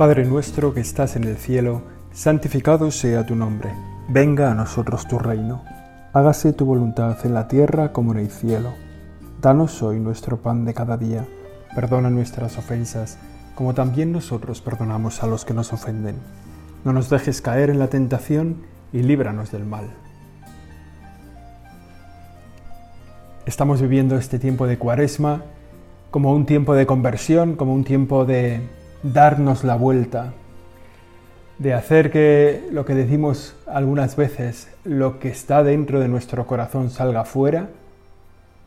Padre 0.00 0.24
nuestro 0.24 0.72
que 0.72 0.80
estás 0.80 1.14
en 1.16 1.24
el 1.24 1.36
cielo, 1.36 1.82
santificado 2.10 2.90
sea 2.90 3.26
tu 3.26 3.36
nombre. 3.36 3.74
Venga 4.08 4.50
a 4.50 4.54
nosotros 4.54 5.06
tu 5.06 5.18
reino. 5.18 5.62
Hágase 6.14 6.54
tu 6.54 6.64
voluntad 6.64 7.18
en 7.26 7.34
la 7.34 7.48
tierra 7.48 7.92
como 7.92 8.12
en 8.12 8.20
el 8.20 8.30
cielo. 8.30 8.72
Danos 9.42 9.82
hoy 9.82 10.00
nuestro 10.00 10.38
pan 10.38 10.64
de 10.64 10.72
cada 10.72 10.96
día. 10.96 11.26
Perdona 11.74 12.08
nuestras 12.08 12.56
ofensas, 12.56 13.18
como 13.54 13.74
también 13.74 14.10
nosotros 14.10 14.62
perdonamos 14.62 15.22
a 15.22 15.26
los 15.26 15.44
que 15.44 15.52
nos 15.52 15.70
ofenden. 15.74 16.16
No 16.82 16.94
nos 16.94 17.10
dejes 17.10 17.42
caer 17.42 17.68
en 17.68 17.78
la 17.78 17.88
tentación 17.88 18.62
y 18.94 19.02
líbranos 19.02 19.52
del 19.52 19.66
mal. 19.66 19.90
Estamos 23.44 23.82
viviendo 23.82 24.16
este 24.16 24.38
tiempo 24.38 24.66
de 24.66 24.78
cuaresma 24.78 25.42
como 26.10 26.32
un 26.32 26.46
tiempo 26.46 26.72
de 26.72 26.86
conversión, 26.86 27.54
como 27.54 27.74
un 27.74 27.84
tiempo 27.84 28.24
de 28.24 28.79
darnos 29.02 29.64
la 29.64 29.76
vuelta, 29.76 30.32
de 31.58 31.74
hacer 31.74 32.10
que 32.10 32.68
lo 32.72 32.84
que 32.84 32.94
decimos 32.94 33.54
algunas 33.66 34.16
veces, 34.16 34.68
lo 34.84 35.18
que 35.18 35.28
está 35.28 35.62
dentro 35.62 36.00
de 36.00 36.08
nuestro 36.08 36.46
corazón 36.46 36.90
salga 36.90 37.24
fuera, 37.24 37.68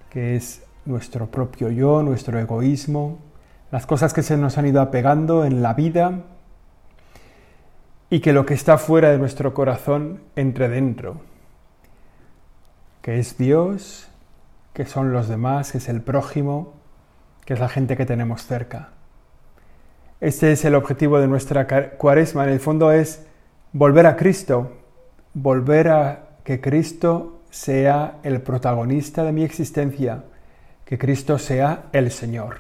que 0.10 0.36
es 0.36 0.64
nuestro 0.86 1.28
propio 1.28 1.70
yo, 1.70 2.04
nuestro 2.04 2.40
egoísmo, 2.40 3.18
las 3.72 3.88
cosas 3.88 4.14
que 4.14 4.22
se 4.22 4.38
nos 4.38 4.58
han 4.58 4.68
ido 4.68 4.82
apegando 4.82 5.46
en 5.46 5.64
la 5.64 5.74
vida 5.74 6.20
y 8.12 8.20
que 8.20 8.34
lo 8.34 8.46
que 8.46 8.54
está 8.54 8.78
fuera 8.78 9.10
de 9.10 9.18
nuestro 9.18 9.56
corazón 9.56 10.22
entre 10.36 10.70
dentro, 10.70 11.22
que 13.02 13.18
es 13.18 13.40
Dios, 13.40 14.08
que 14.74 14.86
son 14.86 15.14
los 15.14 15.28
demás, 15.28 15.72
que 15.72 15.80
es 15.80 15.90
el 15.90 16.02
prójimo, 16.02 16.74
que 17.46 17.56
es 17.56 17.60
la 17.60 17.70
gente 17.70 17.98
que 17.98 18.06
tenemos 18.06 18.46
cerca. 18.46 18.90
Este 20.24 20.54
es 20.54 20.64
el 20.64 20.76
objetivo 20.76 21.20
de 21.20 21.28
nuestra 21.28 21.68
cuaresma. 21.98 22.46
En 22.46 22.52
el 22.52 22.62
fondo 22.62 22.94
es 22.94 23.26
volver 23.74 24.08
a 24.08 24.16
Cristo, 24.16 24.72
volver 25.34 25.90
a 25.90 26.38
que 26.46 26.62
Cristo 26.62 27.42
sea 27.50 28.20
el 28.24 28.40
protagonista 28.40 29.26
de 29.26 29.34
mi 29.34 29.44
existencia, 29.44 30.24
que 30.86 30.98
Cristo 30.98 31.38
sea 31.38 31.88
el 31.92 32.10
Señor, 32.10 32.60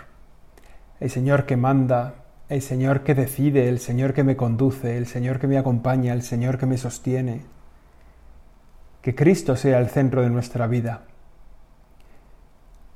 el 1.00 1.10
Señor 1.10 1.46
que 1.46 1.56
manda, 1.56 2.16
el 2.50 2.62
Señor 2.62 3.06
que 3.06 3.16
decide, 3.16 3.70
el 3.70 3.80
Señor 3.80 4.14
que 4.14 4.26
me 4.26 4.36
conduce, 4.36 4.98
el 4.98 5.08
Señor 5.08 5.40
que 5.40 5.48
me 5.48 5.58
acompaña, 5.58 6.12
el 6.12 6.24
Señor 6.24 6.58
que 6.58 6.66
me 6.66 6.78
sostiene. 6.78 7.44
Que 9.02 9.16
Cristo 9.16 9.56
sea 9.56 9.80
el 9.80 9.88
centro 9.88 10.22
de 10.22 10.30
nuestra 10.30 10.68
vida. 10.68 11.04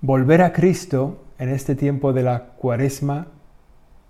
Volver 0.02 0.42
a 0.42 0.52
Cristo 0.52 1.24
en 1.40 1.52
este 1.52 1.74
tiempo 1.74 2.12
de 2.12 2.24
la 2.24 2.48
cuaresma 2.58 3.28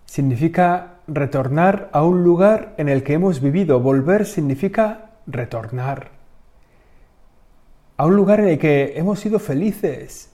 significa 0.07 0.95
retornar 1.07 1.89
a 1.91 2.03
un 2.03 2.23
lugar 2.23 2.73
en 2.77 2.89
el 2.89 3.03
que 3.03 3.13
hemos 3.13 3.39
vivido. 3.41 3.79
Volver 3.79 4.25
significa 4.25 5.11
retornar 5.27 6.11
a 7.97 8.05
un 8.05 8.15
lugar 8.15 8.39
en 8.39 8.47
el 8.47 8.57
que 8.57 8.93
hemos 8.97 9.19
sido 9.19 9.37
felices. 9.37 10.31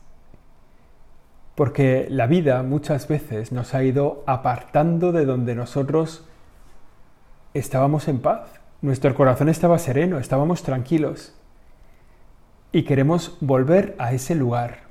Porque 1.56 2.08
la 2.10 2.28
vida 2.28 2.64
muchas 2.64 3.08
veces 3.08 3.52
nos 3.52 3.74
ha 3.74 3.84
ido 3.84 4.24
apartando 4.26 5.12
de 5.12 5.26
donde 5.26 5.56
nosotros 5.56 6.26
estábamos 7.54 8.08
en 8.08 8.20
paz. 8.20 8.50
Nuestro 8.82 9.14
corazón 9.16 9.50
estaba 9.50 9.78
sereno, 9.80 10.18
estábamos 10.18 10.64
tranquilos. 10.64 11.36
Y 12.72 12.84
queremos 12.84 13.38
volver 13.40 13.96
a 14.00 14.14
ese 14.14 14.34
lugar. 14.36 14.82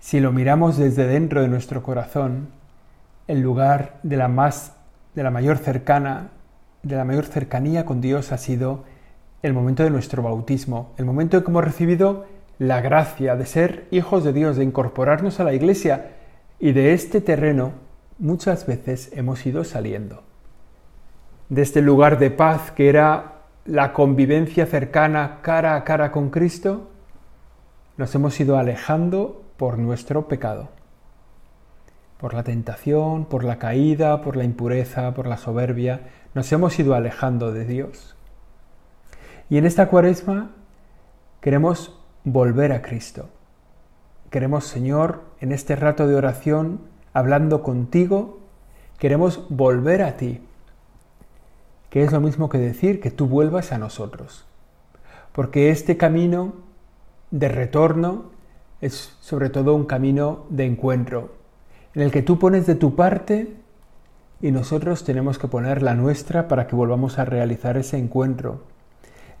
Si 0.00 0.20
lo 0.20 0.32
miramos 0.32 0.76
desde 0.76 1.06
dentro 1.06 1.40
de 1.40 1.48
nuestro 1.48 1.82
corazón, 1.82 2.48
el 3.28 3.40
lugar 3.40 3.98
de 4.02 4.16
la 4.16 4.28
más 4.28 4.76
de 5.14 5.22
la 5.22 5.30
mayor 5.30 5.56
cercana, 5.58 6.28
de 6.82 6.94
la 6.94 7.04
mayor 7.04 7.24
cercanía 7.24 7.86
con 7.86 8.00
Dios 8.00 8.32
ha 8.32 8.38
sido 8.38 8.84
el 9.42 9.54
momento 9.54 9.82
de 9.82 9.90
nuestro 9.90 10.22
bautismo, 10.22 10.92
el 10.98 11.06
momento 11.06 11.38
en 11.38 11.42
que 11.42 11.50
hemos 11.50 11.64
recibido 11.64 12.26
la 12.58 12.80
gracia 12.80 13.34
de 13.34 13.46
ser 13.46 13.86
hijos 13.90 14.24
de 14.24 14.32
Dios, 14.32 14.56
de 14.56 14.64
incorporarnos 14.64 15.40
a 15.40 15.44
la 15.44 15.54
iglesia 15.54 16.12
y 16.60 16.72
de 16.72 16.92
este 16.92 17.20
terreno 17.20 17.72
muchas 18.18 18.66
veces 18.66 19.10
hemos 19.14 19.44
ido 19.46 19.64
saliendo. 19.64 20.22
De 21.48 21.62
este 21.62 21.80
lugar 21.80 22.18
de 22.18 22.30
paz 22.30 22.70
que 22.70 22.88
era 22.88 23.42
la 23.64 23.92
convivencia 23.92 24.66
cercana 24.66 25.38
cara 25.42 25.76
a 25.76 25.84
cara 25.84 26.12
con 26.12 26.30
Cristo, 26.30 26.90
nos 27.96 28.14
hemos 28.14 28.38
ido 28.38 28.58
alejando 28.58 29.44
por 29.56 29.78
nuestro 29.78 30.28
pecado, 30.28 30.68
por 32.18 32.34
la 32.34 32.42
tentación, 32.42 33.26
por 33.26 33.44
la 33.44 33.58
caída, 33.58 34.20
por 34.22 34.36
la 34.36 34.44
impureza, 34.44 35.12
por 35.14 35.26
la 35.26 35.36
soberbia, 35.36 36.00
nos 36.34 36.50
hemos 36.52 36.78
ido 36.78 36.94
alejando 36.94 37.52
de 37.52 37.64
Dios. 37.64 38.16
Y 39.48 39.58
en 39.58 39.66
esta 39.66 39.88
cuaresma 39.88 40.50
queremos 41.40 41.98
volver 42.24 42.72
a 42.72 42.82
Cristo. 42.82 43.28
Queremos, 44.30 44.64
Señor, 44.64 45.22
en 45.40 45.52
este 45.52 45.76
rato 45.76 46.08
de 46.08 46.16
oración, 46.16 46.80
hablando 47.12 47.62
contigo, 47.62 48.40
queremos 48.98 49.46
volver 49.48 50.02
a 50.02 50.16
ti, 50.16 50.40
que 51.90 52.02
es 52.02 52.12
lo 52.12 52.20
mismo 52.20 52.48
que 52.48 52.58
decir 52.58 53.00
que 53.00 53.10
tú 53.10 53.26
vuelvas 53.28 53.72
a 53.72 53.78
nosotros. 53.78 54.46
Porque 55.32 55.70
este 55.70 55.96
camino 55.96 56.54
de 57.30 57.48
retorno 57.48 58.30
es 58.80 59.16
sobre 59.20 59.50
todo 59.50 59.74
un 59.74 59.84
camino 59.84 60.46
de 60.50 60.64
encuentro, 60.64 61.34
en 61.96 62.02
el 62.02 62.10
que 62.10 62.22
tú 62.22 62.38
pones 62.38 62.66
de 62.66 62.74
tu 62.74 62.94
parte 62.94 63.56
y 64.42 64.52
nosotros 64.52 65.02
tenemos 65.02 65.38
que 65.38 65.48
poner 65.48 65.82
la 65.82 65.94
nuestra 65.94 66.46
para 66.46 66.66
que 66.66 66.76
volvamos 66.76 67.18
a 67.18 67.24
realizar 67.24 67.78
ese 67.78 67.96
encuentro, 67.96 68.60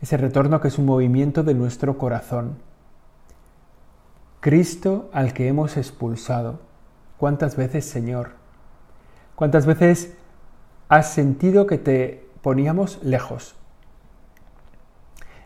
ese 0.00 0.16
retorno 0.16 0.60
que 0.60 0.68
es 0.68 0.78
un 0.78 0.86
movimiento 0.86 1.42
de 1.44 1.52
nuestro 1.52 1.98
corazón. 1.98 2.56
Cristo 4.40 5.10
al 5.12 5.34
que 5.34 5.48
hemos 5.48 5.76
expulsado. 5.76 6.60
¿Cuántas 7.18 7.56
veces, 7.56 7.84
Señor? 7.84 8.30
¿Cuántas 9.34 9.66
veces 9.66 10.14
has 10.88 11.12
sentido 11.12 11.66
que 11.66 11.76
te 11.76 12.26
poníamos 12.40 13.02
lejos? 13.02 13.54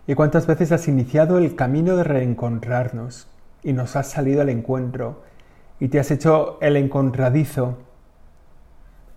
¿Y 0.06 0.15
cuántas 0.15 0.47
veces 0.47 0.71
has 0.71 0.87
iniciado 0.87 1.38
el 1.38 1.56
camino 1.56 1.97
de 1.97 2.04
reencontrarnos? 2.04 3.27
y 3.62 3.72
nos 3.72 3.97
has 3.97 4.09
salido 4.10 4.41
al 4.41 4.48
encuentro 4.48 5.22
y 5.80 5.88
te 5.88 5.98
has 5.98 6.10
hecho 6.10 6.58
el 6.60 6.76
encontradizo 6.76 7.78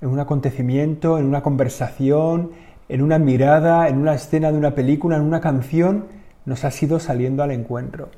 en 0.01 0.09
un 0.09 0.19
acontecimiento, 0.19 1.19
en 1.19 1.25
una 1.25 1.43
conversación, 1.43 2.51
en 2.89 3.01
una 3.01 3.19
mirada, 3.19 3.87
en 3.89 3.97
una 3.97 4.13
escena 4.13 4.51
de 4.51 4.57
una 4.57 4.73
película, 4.73 5.17
en 5.17 5.23
una 5.23 5.41
canción, 5.41 6.07
nos 6.45 6.63
has 6.63 6.81
ido 6.81 6.99
saliendo 6.99 7.43
al 7.43 7.51
encuentro. 7.51 8.09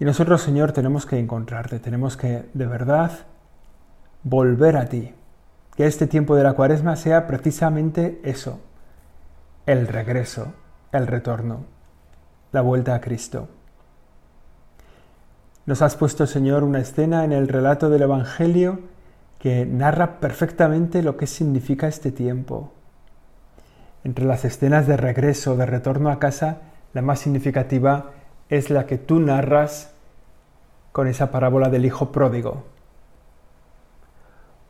Y 0.00 0.04
nosotros, 0.04 0.42
Señor, 0.42 0.72
tenemos 0.72 1.06
que 1.06 1.18
encontrarte, 1.18 1.78
tenemos 1.78 2.16
que 2.16 2.44
de 2.52 2.66
verdad 2.66 3.12
volver 4.24 4.76
a 4.76 4.86
ti. 4.86 5.14
Que 5.76 5.86
este 5.86 6.06
tiempo 6.06 6.34
de 6.34 6.44
la 6.44 6.54
cuaresma 6.54 6.96
sea 6.96 7.26
precisamente 7.26 8.20
eso, 8.24 8.60
el 9.64 9.86
regreso, 9.86 10.52
el 10.92 11.06
retorno, 11.06 11.64
la 12.52 12.60
vuelta 12.60 12.94
a 12.94 13.00
Cristo. 13.00 13.48
Nos 15.64 15.80
has 15.80 15.94
puesto, 15.94 16.26
Señor, 16.26 16.64
una 16.64 16.80
escena 16.80 17.24
en 17.24 17.30
el 17.30 17.46
relato 17.46 17.88
del 17.88 18.02
Evangelio 18.02 18.80
que 19.38 19.64
narra 19.64 20.18
perfectamente 20.18 21.02
lo 21.02 21.16
que 21.16 21.28
significa 21.28 21.86
este 21.86 22.10
tiempo. 22.10 22.72
Entre 24.02 24.24
las 24.24 24.44
escenas 24.44 24.88
de 24.88 24.96
regreso, 24.96 25.56
de 25.56 25.66
retorno 25.66 26.10
a 26.10 26.18
casa, 26.18 26.62
la 26.94 27.02
más 27.02 27.20
significativa 27.20 28.10
es 28.48 28.70
la 28.70 28.86
que 28.86 28.98
tú 28.98 29.20
narras 29.20 29.92
con 30.90 31.06
esa 31.06 31.30
parábola 31.30 31.68
del 31.68 31.84
hijo 31.84 32.10
pródigo. 32.10 32.64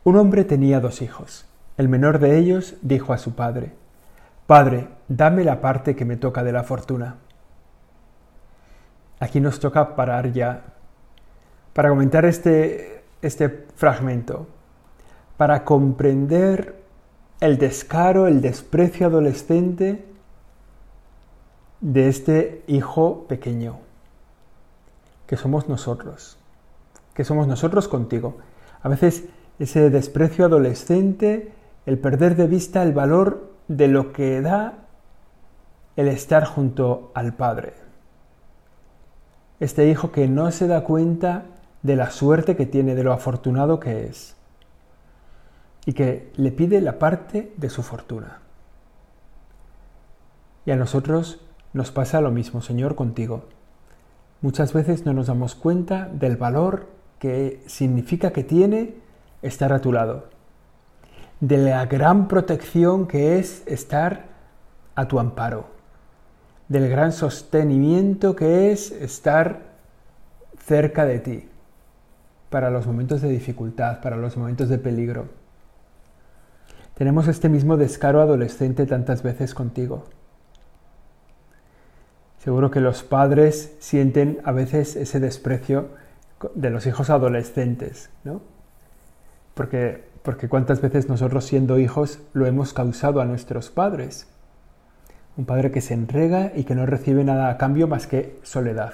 Un 0.03 0.17
hombre 0.17 0.43
tenía 0.43 0.79
dos 0.79 1.01
hijos. 1.01 1.47
El 1.75 1.89
menor 1.89 2.19
de 2.19 2.37
ellos 2.37 2.75
dijo 2.83 3.13
a 3.13 3.17
su 3.17 3.33
padre, 3.33 3.73
Padre, 4.45 4.89
dame 5.07 5.43
la 5.43 5.59
parte 5.59 5.95
que 5.95 6.05
me 6.05 6.17
toca 6.17 6.43
de 6.43 6.51
la 6.51 6.63
fortuna. 6.63 7.15
Aquí 9.19 9.39
nos 9.39 9.59
toca 9.59 9.95
parar 9.95 10.31
ya 10.31 10.72
para 11.73 11.89
comentar 11.89 12.25
este, 12.25 13.03
este 13.21 13.49
fragmento, 13.75 14.47
para 15.37 15.65
comprender 15.65 16.83
el 17.39 17.57
descaro, 17.57 18.27
el 18.27 18.41
desprecio 18.41 19.07
adolescente 19.07 20.05
de 21.81 22.07
este 22.07 22.63
hijo 22.67 23.25
pequeño, 23.27 23.79
que 25.27 25.35
somos 25.35 25.67
nosotros, 25.67 26.37
que 27.13 27.25
somos 27.25 27.47
nosotros 27.47 27.87
contigo. 27.87 28.37
A 28.81 28.89
veces 28.89 29.25
ese 29.59 29.89
desprecio 29.89 30.45
adolescente, 30.45 31.51
el 31.85 31.97
perder 31.97 32.35
de 32.35 32.47
vista 32.47 32.83
el 32.83 32.93
valor 32.93 33.51
de 33.67 33.87
lo 33.87 34.13
que 34.13 34.41
da 34.41 34.75
el 35.95 36.07
estar 36.07 36.45
junto 36.45 37.11
al 37.13 37.33
Padre. 37.33 37.73
Este 39.59 39.87
hijo 39.87 40.11
que 40.11 40.27
no 40.27 40.51
se 40.51 40.67
da 40.67 40.83
cuenta 40.83 41.45
de 41.83 41.97
la 41.97 42.09
suerte 42.09 42.55
que 42.55 42.65
tiene, 42.65 42.95
de 42.95 43.03
lo 43.03 43.13
afortunado 43.13 43.79
que 43.79 44.05
es. 44.05 44.35
y 45.85 45.91
que 45.91 46.31
le 46.37 46.53
pide 46.53 46.79
la 46.79 46.97
parte 46.97 47.51
de 47.57 47.69
su 47.69 47.83
fortuna. 47.83 48.39
Y 50.65 50.71
a 50.71 50.77
nosotros 50.77 51.41
nos 51.73 51.91
pasa 51.91 52.21
lo 52.21 52.31
mismo, 52.31 52.61
Señor, 52.61 52.95
contigo. 52.95 53.43
Muchas 54.39 54.71
veces 54.71 55.05
no 55.05 55.11
nos 55.11 55.27
damos 55.27 55.55
cuenta 55.55 56.07
del 56.07 56.37
valor 56.37 56.87
que 57.19 57.61
significa 57.67 58.31
que 58.31 58.45
tiene 58.45 58.95
estar 59.41 59.73
a 59.73 59.81
tu 59.81 59.91
lado, 59.91 60.29
de 61.41 61.57
la 61.57 61.85
gran 61.85 62.29
protección 62.29 63.05
que 63.05 63.37
es 63.39 63.61
estar 63.65 64.27
a 64.95 65.09
tu 65.09 65.19
amparo, 65.19 65.65
del 66.69 66.87
gran 66.87 67.11
sostenimiento 67.11 68.37
que 68.37 68.71
es 68.71 68.89
estar 68.91 69.63
cerca 70.65 71.05
de 71.05 71.19
ti 71.19 71.49
para 72.53 72.69
los 72.69 72.85
momentos 72.85 73.19
de 73.23 73.29
dificultad, 73.29 73.99
para 73.99 74.15
los 74.15 74.37
momentos 74.37 74.69
de 74.69 74.77
peligro. 74.77 75.25
Tenemos 76.93 77.27
este 77.27 77.49
mismo 77.49 77.77
descaro 77.77 78.21
adolescente 78.21 78.85
tantas 78.85 79.23
veces 79.23 79.55
contigo. 79.55 80.05
Seguro 82.37 82.69
que 82.69 82.79
los 82.79 83.01
padres 83.01 83.73
sienten 83.79 84.39
a 84.43 84.51
veces 84.51 84.95
ese 84.95 85.19
desprecio 85.19 85.89
de 86.53 86.69
los 86.69 86.85
hijos 86.85 87.09
adolescentes, 87.09 88.11
¿no? 88.23 88.43
Porque, 89.55 90.03
porque 90.21 90.47
cuántas 90.47 90.79
veces 90.79 91.09
nosotros 91.09 91.45
siendo 91.45 91.79
hijos 91.79 92.19
lo 92.33 92.45
hemos 92.45 92.71
causado 92.71 93.19
a 93.19 93.25
nuestros 93.25 93.71
padres. 93.71 94.27
Un 95.37 95.45
padre 95.45 95.71
que 95.71 95.81
se 95.81 95.95
entrega 95.95 96.51
y 96.55 96.65
que 96.65 96.75
no 96.75 96.85
recibe 96.85 97.23
nada 97.23 97.49
a 97.49 97.57
cambio 97.57 97.87
más 97.87 98.05
que 98.05 98.37
soledad, 98.43 98.93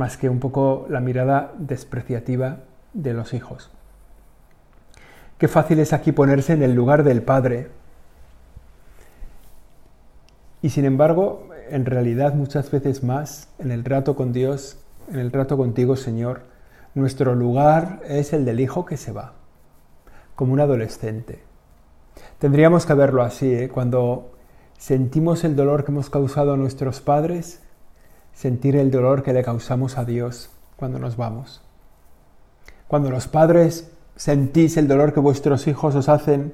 más 0.00 0.16
que 0.16 0.30
un 0.30 0.40
poco 0.40 0.86
la 0.88 1.00
mirada 1.00 1.52
despreciativa 1.58 2.60
de 2.94 3.12
los 3.12 3.34
hijos. 3.34 3.70
Qué 5.36 5.46
fácil 5.46 5.78
es 5.78 5.92
aquí 5.92 6.10
ponerse 6.10 6.54
en 6.54 6.62
el 6.62 6.74
lugar 6.74 7.04
del 7.04 7.22
padre. 7.22 7.68
Y 10.62 10.70
sin 10.70 10.86
embargo, 10.86 11.50
en 11.68 11.84
realidad 11.84 12.32
muchas 12.32 12.70
veces 12.70 13.04
más, 13.04 13.48
en 13.58 13.70
el 13.70 13.84
trato 13.84 14.16
con 14.16 14.32
Dios, 14.32 14.78
en 15.10 15.18
el 15.18 15.30
trato 15.30 15.58
contigo, 15.58 15.96
Señor, 15.96 16.44
nuestro 16.94 17.34
lugar 17.34 18.00
es 18.08 18.32
el 18.32 18.46
del 18.46 18.60
hijo 18.60 18.86
que 18.86 18.96
se 18.96 19.12
va, 19.12 19.34
como 20.34 20.54
un 20.54 20.60
adolescente. 20.60 21.42
Tendríamos 22.38 22.86
que 22.86 22.94
verlo 22.94 23.22
así, 23.22 23.52
¿eh? 23.52 23.68
cuando 23.68 24.32
sentimos 24.78 25.44
el 25.44 25.56
dolor 25.56 25.84
que 25.84 25.92
hemos 25.92 26.08
causado 26.08 26.54
a 26.54 26.56
nuestros 26.56 27.02
padres, 27.02 27.60
sentir 28.32 28.76
el 28.76 28.90
dolor 28.90 29.22
que 29.22 29.32
le 29.32 29.42
causamos 29.42 29.98
a 29.98 30.04
Dios 30.04 30.50
cuando 30.76 30.98
nos 30.98 31.16
vamos. 31.16 31.62
Cuando 32.88 33.10
los 33.10 33.28
padres 33.28 33.90
sentís 34.16 34.76
el 34.76 34.88
dolor 34.88 35.12
que 35.12 35.20
vuestros 35.20 35.66
hijos 35.66 35.94
os 35.94 36.08
hacen 36.08 36.52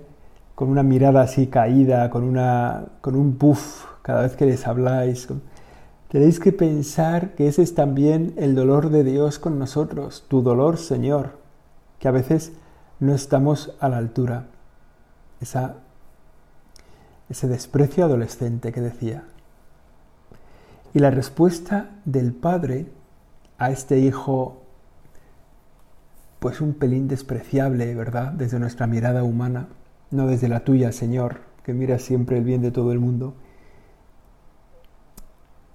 con 0.54 0.68
una 0.68 0.82
mirada 0.82 1.20
así 1.22 1.46
caída, 1.46 2.10
con, 2.10 2.24
una, 2.24 2.86
con 3.00 3.14
un 3.14 3.36
puff 3.36 3.84
cada 4.02 4.22
vez 4.22 4.36
que 4.36 4.46
les 4.46 4.66
habláis. 4.66 5.28
Tenéis 6.08 6.40
que 6.40 6.52
pensar 6.52 7.34
que 7.34 7.48
ese 7.48 7.62
es 7.62 7.74
también 7.74 8.34
el 8.36 8.54
dolor 8.54 8.90
de 8.90 9.04
Dios 9.04 9.38
con 9.38 9.58
nosotros, 9.58 10.24
tu 10.28 10.42
dolor, 10.42 10.78
Señor, 10.78 11.38
que 11.98 12.08
a 12.08 12.12
veces 12.12 12.52
no 13.00 13.14
estamos 13.14 13.76
a 13.80 13.88
la 13.88 13.98
altura. 13.98 14.46
Esa, 15.40 15.74
ese 17.28 17.48
desprecio 17.48 18.04
adolescente 18.04 18.72
que 18.72 18.80
decía. 18.80 19.24
Y 20.96 20.98
la 20.98 21.10
respuesta 21.10 21.90
del 22.06 22.32
Padre 22.32 22.86
a 23.58 23.70
este 23.70 23.98
hijo, 23.98 24.62
pues 26.38 26.62
un 26.62 26.72
pelín 26.72 27.06
despreciable, 27.06 27.94
¿verdad? 27.94 28.32
Desde 28.32 28.58
nuestra 28.58 28.86
mirada 28.86 29.22
humana, 29.22 29.68
no 30.10 30.26
desde 30.26 30.48
la 30.48 30.60
tuya, 30.60 30.92
Señor, 30.92 31.42
que 31.64 31.74
mira 31.74 31.98
siempre 31.98 32.38
el 32.38 32.44
bien 32.44 32.62
de 32.62 32.70
todo 32.70 32.92
el 32.92 32.98
mundo 32.98 33.34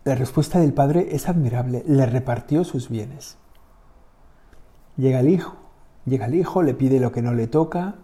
la 0.04 0.16
respuesta 0.16 0.60
del 0.60 0.74
padre 0.74 1.10
es 1.12 1.30
admirable. 1.30 1.84
Le 1.88 2.06
repartió 2.06 2.64
sus 2.64 2.90
bienes. 2.90 3.38
Llega 4.98 5.20
el 5.20 5.30
hijo, 5.30 5.56
llega 6.06 6.26
el 6.26 6.36
hijo, 6.36 6.64
le 6.64 6.74
pide 6.74 7.00
lo 7.00 7.12
que 7.12 7.22
no 7.22 7.34
le 7.34 7.48
toca, 7.48 7.96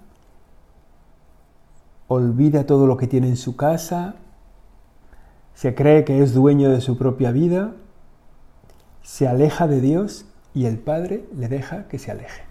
olvida 2.07 2.65
todo 2.65 2.87
lo 2.87 2.97
que 2.97 3.07
tiene 3.07 3.27
en 3.27 3.37
su 3.37 3.55
casa, 3.55 4.15
se 5.57 5.73
cree 5.73 6.05
que 6.05 6.21
es 6.21 6.35
dueño 6.35 6.69
de 6.69 6.81
su 6.81 6.99
propia 6.99 7.31
vida, 7.31 7.73
se 9.01 9.27
aleja 9.27 9.67
de 9.67 9.81
Dios 9.81 10.27
y 10.53 10.67
el 10.67 10.77
padre 10.77 11.25
le 11.35 11.47
deja 11.47 11.87
que 11.87 11.97
se 11.97 12.11
aleje. 12.11 12.43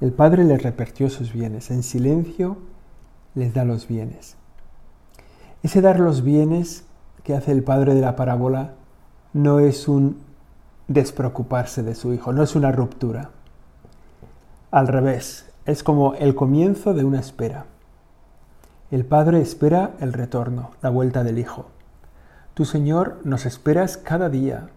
El 0.00 0.12
padre 0.12 0.42
le 0.42 0.58
repartió 0.58 1.08
sus 1.08 1.32
bienes, 1.32 1.70
en 1.70 1.84
silencio 1.84 2.56
les 3.36 3.54
da 3.54 3.64
los 3.64 3.86
bienes. 3.86 4.34
Ese 5.62 5.80
dar 5.80 6.00
los 6.00 6.24
bienes 6.24 6.84
que 7.22 7.36
hace 7.36 7.52
el 7.52 7.62
padre 7.62 7.94
de 7.94 8.00
la 8.00 8.16
parábola 8.16 8.72
no 9.32 9.60
es 9.60 9.86
un 9.86 10.18
despreocuparse 10.88 11.84
de 11.84 11.94
su 11.94 12.12
hijo, 12.12 12.32
no 12.32 12.42
es 12.42 12.56
una 12.56 12.72
ruptura. 12.72 13.30
Al 14.72 14.88
revés, 14.88 15.48
es 15.64 15.84
como 15.84 16.14
el 16.14 16.34
comienzo 16.34 16.92
de 16.92 17.04
una 17.04 17.20
espera. 17.20 17.66
El 18.90 19.04
padre 19.04 19.40
espera 19.40 19.92
el 20.00 20.12
retorno, 20.12 20.72
la 20.82 20.90
vuelta 20.90 21.24
del 21.24 21.38
hijo. 21.38 21.66
Tu 22.54 22.64
Señor 22.64 23.18
nos 23.24 23.46
esperas 23.46 23.96
cada 23.96 24.28
día. 24.28 24.68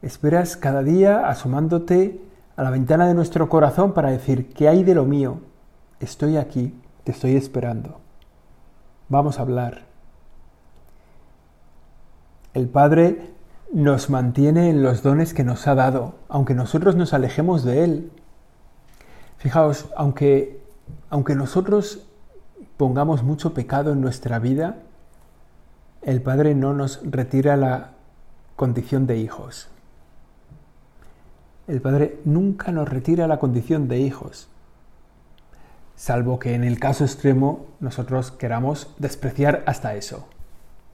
Esperas 0.00 0.56
cada 0.56 0.82
día 0.82 1.28
asomándote 1.28 2.20
a 2.56 2.62
la 2.62 2.70
ventana 2.70 3.06
de 3.06 3.14
nuestro 3.14 3.48
corazón 3.48 3.92
para 3.92 4.10
decir, 4.10 4.52
¿qué 4.52 4.68
hay 4.68 4.84
de 4.84 4.94
lo 4.94 5.04
mío? 5.04 5.40
Estoy 5.98 6.36
aquí, 6.36 6.74
te 7.02 7.12
estoy 7.12 7.36
esperando. 7.36 7.98
Vamos 9.08 9.38
a 9.38 9.42
hablar. 9.42 9.82
El 12.54 12.68
Padre 12.68 13.32
nos 13.72 14.08
mantiene 14.08 14.70
en 14.70 14.82
los 14.82 15.02
dones 15.02 15.34
que 15.34 15.42
nos 15.42 15.66
ha 15.66 15.74
dado, 15.74 16.14
aunque 16.28 16.54
nosotros 16.54 16.94
nos 16.94 17.12
alejemos 17.12 17.64
de 17.64 17.84
Él. 17.84 18.12
Fijaos, 19.38 19.86
aunque, 19.96 20.62
aunque 21.10 21.34
nosotros 21.34 22.06
pongamos 22.76 23.22
mucho 23.22 23.54
pecado 23.54 23.92
en 23.92 24.00
nuestra 24.00 24.38
vida, 24.38 24.76
el 26.02 26.20
Padre 26.20 26.54
no 26.54 26.74
nos 26.74 27.00
retira 27.02 27.56
la 27.56 27.92
condición 28.56 29.06
de 29.06 29.18
hijos. 29.18 29.68
El 31.66 31.80
Padre 31.80 32.20
nunca 32.24 32.72
nos 32.72 32.88
retira 32.88 33.26
la 33.26 33.38
condición 33.38 33.88
de 33.88 33.98
hijos, 34.00 34.48
salvo 35.96 36.38
que 36.38 36.54
en 36.54 36.62
el 36.64 36.78
caso 36.78 37.04
extremo 37.04 37.66
nosotros 37.80 38.30
queramos 38.30 38.94
despreciar 38.98 39.62
hasta 39.66 39.94
eso, 39.94 40.26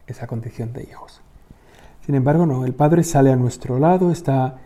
esa 0.06 0.26
condición 0.26 0.72
de 0.72 0.84
hijos. 0.84 1.22
Sin 2.06 2.14
embargo, 2.14 2.46
no, 2.46 2.64
el 2.64 2.74
Padre 2.74 3.02
sale 3.02 3.32
a 3.32 3.36
nuestro 3.36 3.78
lado, 3.78 4.12
está 4.12 4.58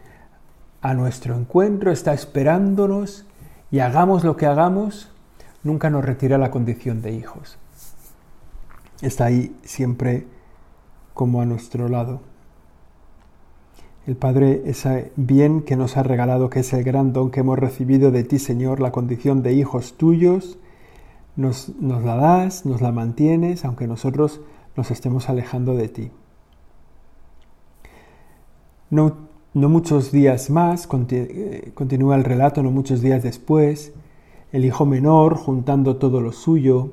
a 0.83 0.93
nuestro 0.93 1.35
encuentro, 1.37 1.91
está 1.91 2.13
esperándonos 2.13 3.25
y 3.71 3.79
hagamos 3.79 4.25
lo 4.25 4.37
que 4.37 4.45
hagamos, 4.45 5.11
nunca 5.65 5.91
nos 5.91 6.05
retira 6.05 6.39
la 6.39 6.51
condición 6.51 7.03
de 7.03 7.13
hijos. 7.13 7.59
Está 9.03 9.27
ahí 9.27 9.57
siempre 9.65 10.27
como 11.15 11.41
a 11.41 11.47
nuestro 11.47 11.89
lado. 11.89 12.21
El 14.07 14.17
Padre, 14.17 14.63
ese 14.67 15.13
bien 15.17 15.63
que 15.63 15.77
nos 15.77 15.97
ha 15.97 16.03
regalado, 16.03 16.51
que 16.51 16.61
es 16.61 16.73
el 16.75 16.85
gran 16.85 17.13
don 17.13 17.31
que 17.31 17.41
hemos 17.41 17.59
recibido 17.59 18.11
de 18.11 18.23
ti, 18.23 18.39
Señor, 18.39 18.81
la 18.81 18.93
condición 18.93 19.43
de 19.43 19.55
hijos 19.55 19.97
tuyos, 19.97 20.59
nos, 21.37 21.71
nos 21.81 22.05
la 22.05 22.17
das, 22.17 22.67
nos 22.67 22.83
la 22.83 22.93
mantienes, 22.93 23.65
aunque 23.65 23.87
nosotros 23.87 24.43
nos 24.77 24.91
estemos 24.91 25.31
alejando 25.31 25.75
de 25.75 25.89
ti. 25.89 26.11
No, 28.91 29.17
muchos 29.55 30.13
días 30.13 30.51
más, 30.51 30.87
eh, 31.11 31.73
continúa 31.75 32.17
el 32.17 32.25
relato, 32.25 32.63
no 32.63 32.71
muchos 32.71 33.01
días 33.01 33.23
después, 33.23 33.95
el 34.55 34.65
hijo 34.65 34.87
menor, 34.87 35.35
juntando 35.35 35.97
todo 35.97 36.21
lo 36.21 36.31
suyo, 36.31 36.91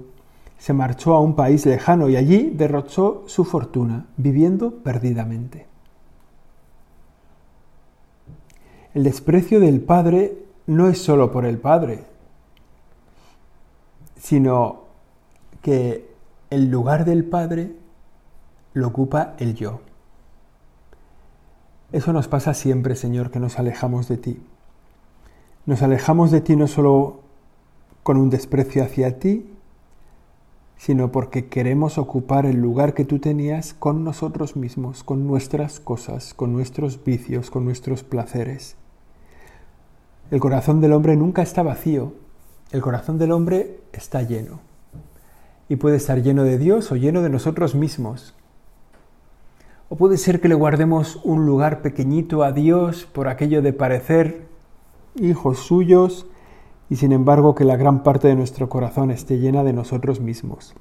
se 0.58 0.74
marchó 0.74 1.13
a 1.13 1.22
un 1.22 1.36
país 1.36 1.63
lejano 1.68 2.10
y 2.10 2.15
allí 2.15 2.50
derrochó 2.50 3.24
su 3.27 3.46
fortuna, 3.46 4.08
viviendo 4.18 4.77
perdidamente. 4.77 5.68
El 8.96 9.03
desprecio 9.03 9.60
del 9.60 9.80
padre 9.80 10.39
no 10.65 10.88
es 10.88 10.98
solo 10.98 11.32
por 11.32 11.46
el 11.46 11.60
padre, 11.60 12.03
sino 14.20 14.86
que 15.62 16.10
el 16.50 16.72
lugar 16.72 17.06
del 17.06 17.25
padre 17.25 17.75
lo 18.74 18.88
ocupa 18.88 19.36
el 19.38 19.53
yo. 19.53 19.82
Eso 21.91 22.12
nos 22.12 22.27
pasa 22.27 22.56
siempre, 22.56 22.96
Señor, 22.96 23.30
que 23.30 23.39
nos 23.39 23.60
alejamos 23.60 24.08
de 24.08 24.18
ti. 24.18 24.41
Nos 25.68 25.84
alejamos 25.84 26.32
de 26.32 26.41
ti 26.41 26.56
no 26.56 26.65
solo 26.65 27.30
con 28.03 28.17
un 28.17 28.29
desprecio 28.29 28.84
hacia 28.84 29.20
ti, 29.20 29.51
sino 30.77 31.12
porque 31.12 31.48
queremos 31.48 32.00
ocupar 32.00 32.48
el 32.48 32.58
lugar 32.60 32.96
que 32.96 33.05
tú 33.05 33.20
tenías 33.20 33.75
con 33.75 34.03
nosotros 34.03 34.55
mismos, 34.55 35.03
con 35.03 35.27
nuestras 35.27 35.79
cosas, 35.79 36.34
con 36.34 36.53
nuestros 36.53 37.03
vicios, 37.03 37.51
con 37.51 37.65
nuestros 37.65 38.03
placeres. 38.03 38.77
El 40.31 40.39
corazón 40.39 40.81
del 40.81 40.93
hombre 40.93 41.15
nunca 41.15 41.43
está 41.43 41.62
vacío, 41.62 42.13
el 42.72 42.81
corazón 42.81 43.20
del 43.20 43.31
hombre 43.31 43.81
está 43.93 44.24
lleno. 44.24 44.60
Y 45.70 45.75
puede 45.75 45.98
estar 45.98 46.22
lleno 46.24 46.43
de 46.43 46.58
Dios 46.58 46.91
o 46.91 46.96
lleno 46.96 47.22
de 47.22 47.29
nosotros 47.29 47.75
mismos. 47.75 48.34
O 49.89 49.98
puede 49.98 50.17
ser 50.17 50.41
que 50.41 50.48
le 50.48 50.55
guardemos 50.55 51.20
un 51.24 51.46
lugar 51.46 51.81
pequeñito 51.81 52.43
a 52.43 52.53
Dios 52.53 53.05
por 53.05 53.27
aquello 53.27 53.62
de 53.62 53.74
parecer 53.74 54.48
hijos 55.15 55.60
suyos 55.60 56.25
y 56.91 56.98
sin 56.98 57.13
embargo 57.13 57.55
que 57.55 57.63
la 57.63 57.77
gran 57.77 58.03
parte 58.03 58.27
de 58.27 58.36
nuestro 58.36 58.67
corazón 58.67 59.12
esté 59.12 59.39
llena 59.39 59.63
de 59.63 59.71
nosotros 59.71 60.19
mismos. 60.19 60.75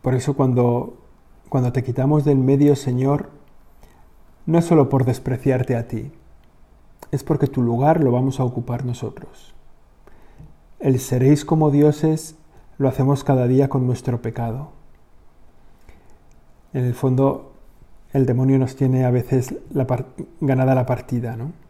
Por 0.00 0.14
eso 0.14 0.32
cuando, 0.32 0.96
cuando 1.50 1.72
te 1.72 1.84
quitamos 1.84 2.24
del 2.24 2.38
medio, 2.38 2.74
Señor, 2.74 3.28
no 4.46 4.58
es 4.58 4.64
solo 4.64 4.88
por 4.88 5.04
despreciarte 5.04 5.76
a 5.76 5.88
ti, 5.88 6.10
es 7.10 7.22
porque 7.22 7.48
tu 7.48 7.60
lugar 7.60 8.02
lo 8.02 8.12
vamos 8.12 8.40
a 8.40 8.44
ocupar 8.44 8.86
nosotros. 8.86 9.54
El 10.80 10.98
seréis 11.00 11.44
como 11.44 11.70
dioses 11.70 12.36
lo 12.78 12.88
hacemos 12.88 13.24
cada 13.24 13.46
día 13.46 13.68
con 13.68 13.86
nuestro 13.86 14.22
pecado. 14.22 14.70
En 16.72 16.86
el 16.86 16.94
fondo, 16.94 17.52
el 18.14 18.24
demonio 18.24 18.58
nos 18.58 18.74
tiene 18.74 19.04
a 19.04 19.10
veces 19.10 19.54
ganada 20.40 20.74
la 20.74 20.86
partida, 20.86 21.36
¿no? 21.36 21.65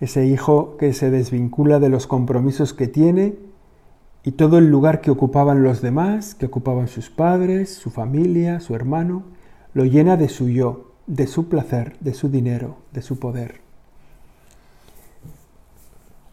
Ese 0.00 0.26
hijo 0.26 0.76
que 0.76 0.92
se 0.92 1.10
desvincula 1.10 1.78
de 1.78 1.88
los 1.88 2.06
compromisos 2.06 2.74
que 2.74 2.86
tiene 2.86 3.36
y 4.22 4.32
todo 4.32 4.58
el 4.58 4.70
lugar 4.70 5.00
que 5.00 5.10
ocupaban 5.10 5.62
los 5.62 5.80
demás, 5.80 6.34
que 6.34 6.46
ocupaban 6.46 6.88
sus 6.88 7.10
padres, 7.10 7.74
su 7.74 7.90
familia, 7.90 8.60
su 8.60 8.74
hermano, 8.74 9.24
lo 9.72 9.84
llena 9.84 10.16
de 10.16 10.28
su 10.28 10.48
yo, 10.48 10.92
de 11.06 11.26
su 11.26 11.48
placer, 11.48 11.96
de 12.00 12.12
su 12.12 12.28
dinero, 12.28 12.78
de 12.92 13.02
su 13.02 13.18
poder. 13.18 13.60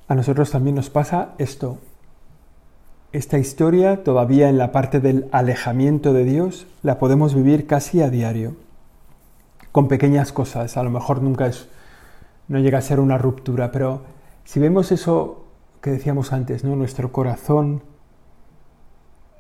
A 0.08 0.16
nosotros 0.16 0.52
también 0.52 0.76
nos 0.76 0.90
pasa 0.90 1.34
esto, 1.38 1.78
esta 3.14 3.38
historia, 3.38 4.04
todavía 4.04 4.50
en 4.50 4.58
la 4.58 4.72
parte 4.72 5.00
del 5.00 5.28
alejamiento 5.32 6.14
de 6.14 6.26
Dios, 6.26 6.66
la 6.82 6.98
podemos 6.98 7.36
vivir 7.36 7.68
casi 7.68 8.02
a 8.02 8.10
diario, 8.10 8.56
con 9.72 9.88
pequeñas 9.88 10.32
cosas. 10.34 10.78
A 10.78 10.84
lo 10.84 10.90
mejor 10.90 11.22
nunca 11.22 11.46
es, 11.46 11.70
no 12.48 12.60
llega 12.60 12.78
a 12.78 12.82
ser 12.82 13.00
una 13.00 13.18
ruptura, 13.18 13.72
pero 13.72 14.02
si 14.44 14.60
vemos 14.60 14.92
eso 14.92 15.46
que 15.82 15.92
decíamos 15.92 16.34
antes, 16.34 16.64
¿no? 16.64 16.76
Nuestro 16.76 17.12
corazón, 17.12 17.84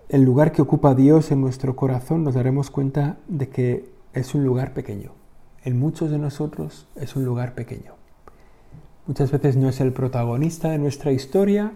el 0.10 0.24
lugar 0.24 0.52
que 0.52 0.62
ocupa 0.62 0.96
Dios 0.96 1.32
en 1.32 1.42
nuestro 1.42 1.76
corazón, 1.76 2.24
nos 2.24 2.36
daremos 2.36 2.70
cuenta 2.70 3.18
de 3.28 3.50
que 3.50 3.90
es 4.14 4.36
un 4.36 4.44
lugar 4.44 4.74
pequeño. 4.74 5.12
En 5.64 5.80
muchos 5.80 6.12
de 6.12 6.20
nosotros 6.20 6.88
es 6.96 7.16
un 7.16 7.24
lugar 7.24 7.54
pequeño. 7.56 7.94
Muchas 9.08 9.32
veces 9.32 9.58
no 9.58 9.70
es 9.70 9.82
el 9.82 9.94
protagonista 9.94 10.70
de 10.70 10.78
nuestra 10.78 11.12
historia, 11.12 11.72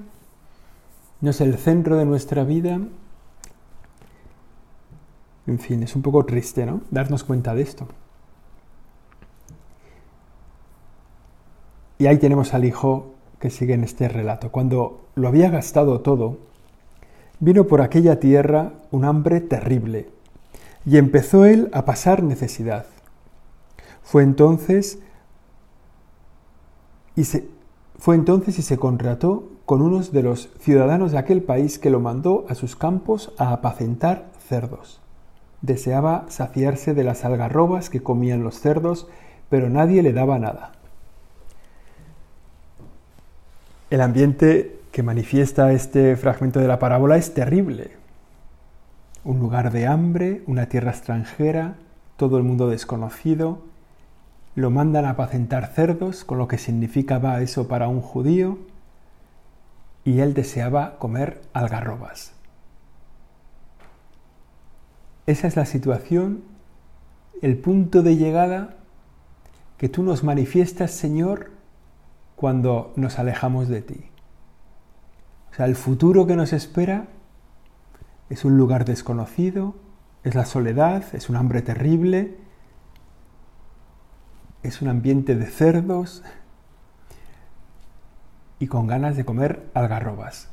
no 1.21 1.29
es 1.29 1.41
el 1.41 1.57
centro 1.57 1.97
de 1.97 2.05
nuestra 2.05 2.43
vida. 2.43 2.79
En 5.45 5.59
fin, 5.59 5.83
es 5.83 5.95
un 5.95 6.01
poco 6.01 6.25
triste, 6.25 6.65
¿no? 6.65 6.81
Darnos 6.91 7.23
cuenta 7.23 7.55
de 7.55 7.61
esto. 7.61 7.87
Y 11.97 12.07
ahí 12.07 12.17
tenemos 12.17 12.53
al 12.53 12.65
hijo 12.65 13.13
que 13.39 13.49
sigue 13.49 13.73
en 13.73 13.83
este 13.83 14.07
relato. 14.07 14.51
Cuando 14.51 15.05
lo 15.15 15.27
había 15.27 15.49
gastado 15.49 16.01
todo, 16.01 16.37
vino 17.39 17.65
por 17.65 17.81
aquella 17.81 18.19
tierra 18.19 18.73
un 18.91 19.05
hambre 19.05 19.41
terrible, 19.41 20.09
y 20.85 20.97
empezó 20.97 21.45
él 21.45 21.69
a 21.73 21.83
pasar 21.83 22.23
necesidad. 22.23 22.85
Fue 24.03 24.23
entonces 24.23 24.99
y 27.15 27.25
se, 27.25 27.49
fue 27.97 28.15
entonces 28.15 28.57
y 28.57 28.61
se 28.61 28.77
contrató 28.77 29.49
con 29.65 29.81
unos 29.81 30.13
de 30.13 30.23
los 30.23 30.49
ciudadanos 30.59 31.11
de 31.11 31.17
aquel 31.17 31.43
país 31.43 31.77
que 31.77 31.89
lo 31.89 31.99
mandó 31.99 32.45
a 32.47 32.55
sus 32.55 32.77
campos 32.77 33.33
a 33.37 33.51
apacentar 33.51 34.29
cerdos. 34.47 35.01
Deseaba 35.61 36.25
saciarse 36.29 36.93
de 36.93 37.03
las 37.03 37.25
algarrobas 37.25 37.89
que 37.89 38.01
comían 38.01 38.43
los 38.43 38.59
cerdos, 38.61 39.07
pero 39.49 39.69
nadie 39.69 40.03
le 40.03 40.13
daba 40.13 40.39
nada. 40.39 40.71
El 43.89 44.01
ambiente 44.01 44.81
que 44.91 45.01
manifiesta 45.01 45.71
este 45.71 46.17
fragmento 46.17 46.59
de 46.59 46.67
la 46.67 46.77
parábola 46.77 47.15
es 47.15 47.33
terrible. 47.33 47.91
Un 49.23 49.39
lugar 49.39 49.71
de 49.71 49.87
hambre, 49.87 50.43
una 50.45 50.67
tierra 50.67 50.91
extranjera, 50.91 51.75
todo 52.17 52.37
el 52.37 52.43
mundo 52.43 52.67
desconocido. 52.69 53.61
Lo 54.55 54.71
mandan 54.71 55.05
a 55.05 55.11
apacentar 55.11 55.67
cerdos, 55.67 56.25
con 56.25 56.37
lo 56.37 56.49
que 56.49 56.57
significaba 56.57 57.39
eso 57.41 57.69
para 57.69 57.87
un 57.87 58.01
judío 58.01 58.57
y 60.03 60.19
él 60.19 60.33
deseaba 60.33 60.97
comer 60.99 61.41
algarrobas. 61.53 62.33
Esa 65.27 65.47
es 65.47 65.55
la 65.55 65.65
situación, 65.65 66.43
el 67.41 67.57
punto 67.57 68.01
de 68.01 68.15
llegada 68.15 68.75
que 69.77 69.89
tú 69.89 70.03
nos 70.03 70.23
manifiestas, 70.23 70.91
Señor, 70.91 71.56
cuando 72.37 72.93
nos 72.95 73.17
alejamos 73.17 73.67
de 73.67 73.81
ti. 73.81 74.05
O 75.51 75.55
sea, 75.55 75.65
el 75.65 75.75
futuro 75.75 76.27
que 76.27 76.35
nos 76.35 76.53
espera 76.53 77.07
es 78.29 78.45
un 78.45 78.57
lugar 78.57 78.85
desconocido, 78.85 79.73
es 80.23 80.35
la 80.35 80.45
soledad, 80.45 81.03
es 81.13 81.29
un 81.29 81.35
hambre 81.35 81.63
terrible, 81.63 82.37
es 84.61 84.83
un 84.83 84.87
ambiente 84.87 85.35
de 85.35 85.47
cerdos, 85.47 86.23
y 88.59 88.67
con 88.67 88.85
ganas 88.85 89.17
de 89.17 89.25
comer 89.25 89.71
algarrobas, 89.73 90.49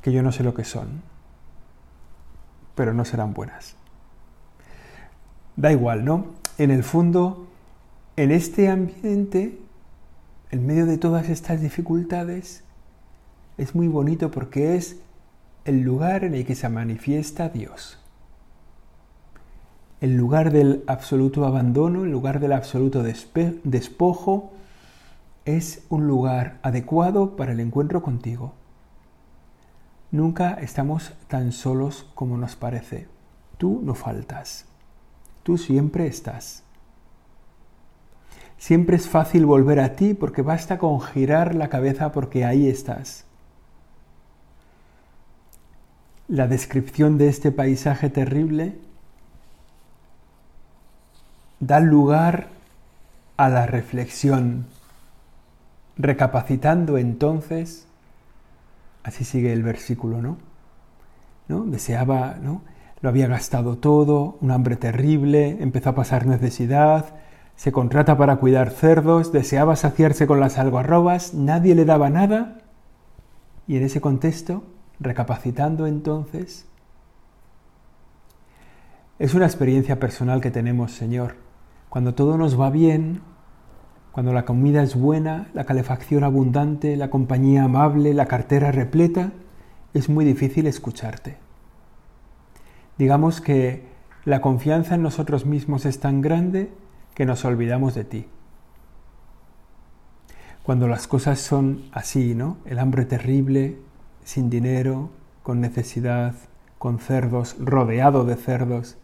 que 0.00 0.10
yo 0.10 0.22
no 0.22 0.32
sé 0.32 0.42
lo 0.42 0.54
que 0.54 0.64
son, 0.64 1.02
pero 2.74 2.94
no 2.94 3.04
serán 3.04 3.34
buenas. 3.34 3.76
Da 5.56 5.70
igual, 5.70 6.06
¿no? 6.06 6.28
En 6.56 6.70
el 6.70 6.82
fondo, 6.82 7.46
en 8.16 8.30
este 8.30 8.70
ambiente, 8.70 9.61
en 10.52 10.66
medio 10.66 10.84
de 10.84 10.98
todas 10.98 11.30
estas 11.30 11.62
dificultades, 11.62 12.62
es 13.56 13.74
muy 13.74 13.88
bonito 13.88 14.30
porque 14.30 14.76
es 14.76 15.00
el 15.64 15.80
lugar 15.80 16.24
en 16.24 16.34
el 16.34 16.44
que 16.44 16.54
se 16.54 16.68
manifiesta 16.68 17.48
Dios. 17.48 17.98
El 20.02 20.14
lugar 20.16 20.52
del 20.52 20.84
absoluto 20.86 21.46
abandono, 21.46 22.04
el 22.04 22.10
lugar 22.10 22.38
del 22.38 22.52
absoluto 22.52 23.02
despojo, 23.02 24.52
es 25.46 25.84
un 25.88 26.06
lugar 26.06 26.58
adecuado 26.62 27.34
para 27.34 27.52
el 27.52 27.60
encuentro 27.60 28.02
contigo. 28.02 28.52
Nunca 30.10 30.52
estamos 30.54 31.14
tan 31.28 31.52
solos 31.52 32.06
como 32.14 32.36
nos 32.36 32.56
parece. 32.56 33.08
Tú 33.56 33.80
no 33.82 33.94
faltas. 33.94 34.66
Tú 35.44 35.56
siempre 35.56 36.06
estás. 36.06 36.62
Siempre 38.62 38.94
es 38.94 39.08
fácil 39.08 39.44
volver 39.44 39.80
a 39.80 39.96
ti 39.96 40.14
porque 40.14 40.40
basta 40.40 40.78
con 40.78 41.00
girar 41.00 41.56
la 41.56 41.66
cabeza 41.66 42.12
porque 42.12 42.44
ahí 42.44 42.68
estás. 42.68 43.24
La 46.28 46.46
descripción 46.46 47.18
de 47.18 47.26
este 47.26 47.50
paisaje 47.50 48.08
terrible 48.08 48.78
da 51.58 51.80
lugar 51.80 52.50
a 53.36 53.48
la 53.48 53.66
reflexión 53.66 54.66
Recapacitando 55.98 56.98
entonces, 56.98 57.88
así 59.02 59.24
sigue 59.24 59.52
el 59.52 59.64
versículo, 59.64 60.22
¿no? 60.22 60.38
¿No? 61.48 61.64
Deseaba, 61.64 62.36
¿no? 62.40 62.62
Lo 63.00 63.08
había 63.08 63.26
gastado 63.26 63.76
todo, 63.78 64.38
un 64.40 64.52
hambre 64.52 64.76
terrible, 64.76 65.60
empezó 65.60 65.90
a 65.90 65.94
pasar 65.96 66.26
necesidad, 66.26 67.21
se 67.56 67.72
contrata 67.72 68.16
para 68.16 68.36
cuidar 68.36 68.70
cerdos, 68.70 69.32
deseaba 69.32 69.76
saciarse 69.76 70.26
con 70.26 70.40
las 70.40 70.58
algarrobas, 70.58 71.34
nadie 71.34 71.74
le 71.74 71.84
daba 71.84 72.10
nada. 72.10 72.58
Y 73.66 73.76
en 73.76 73.84
ese 73.84 74.00
contexto, 74.00 74.64
recapacitando 74.98 75.86
entonces, 75.86 76.66
es 79.18 79.34
una 79.34 79.46
experiencia 79.46 80.00
personal 80.00 80.40
que 80.40 80.50
tenemos, 80.50 80.92
Señor. 80.92 81.36
Cuando 81.88 82.14
todo 82.14 82.36
nos 82.36 82.60
va 82.60 82.70
bien, 82.70 83.20
cuando 84.10 84.32
la 84.32 84.44
comida 84.44 84.82
es 84.82 84.96
buena, 84.96 85.48
la 85.54 85.64
calefacción 85.64 86.24
abundante, 86.24 86.96
la 86.96 87.10
compañía 87.10 87.64
amable, 87.64 88.14
la 88.14 88.26
cartera 88.26 88.72
repleta, 88.72 89.32
es 89.94 90.08
muy 90.08 90.24
difícil 90.24 90.66
escucharte. 90.66 91.36
Digamos 92.98 93.40
que 93.40 93.86
la 94.24 94.40
confianza 94.40 94.96
en 94.96 95.02
nosotros 95.02 95.46
mismos 95.46 95.86
es 95.86 96.00
tan 96.00 96.20
grande 96.20 96.72
que 97.14 97.26
nos 97.26 97.44
olvidamos 97.44 97.94
de 97.94 98.04
ti. 98.04 98.26
Cuando 100.62 100.86
las 100.86 101.08
cosas 101.08 101.40
son 101.40 101.84
así, 101.92 102.34
¿no? 102.34 102.58
El 102.64 102.78
hambre 102.78 103.04
terrible, 103.04 103.78
sin 104.24 104.48
dinero, 104.48 105.10
con 105.42 105.60
necesidad, 105.60 106.34
con 106.78 107.00
cerdos, 107.00 107.56
rodeado 107.58 108.24
de 108.24 108.36
cerdos, 108.36 108.96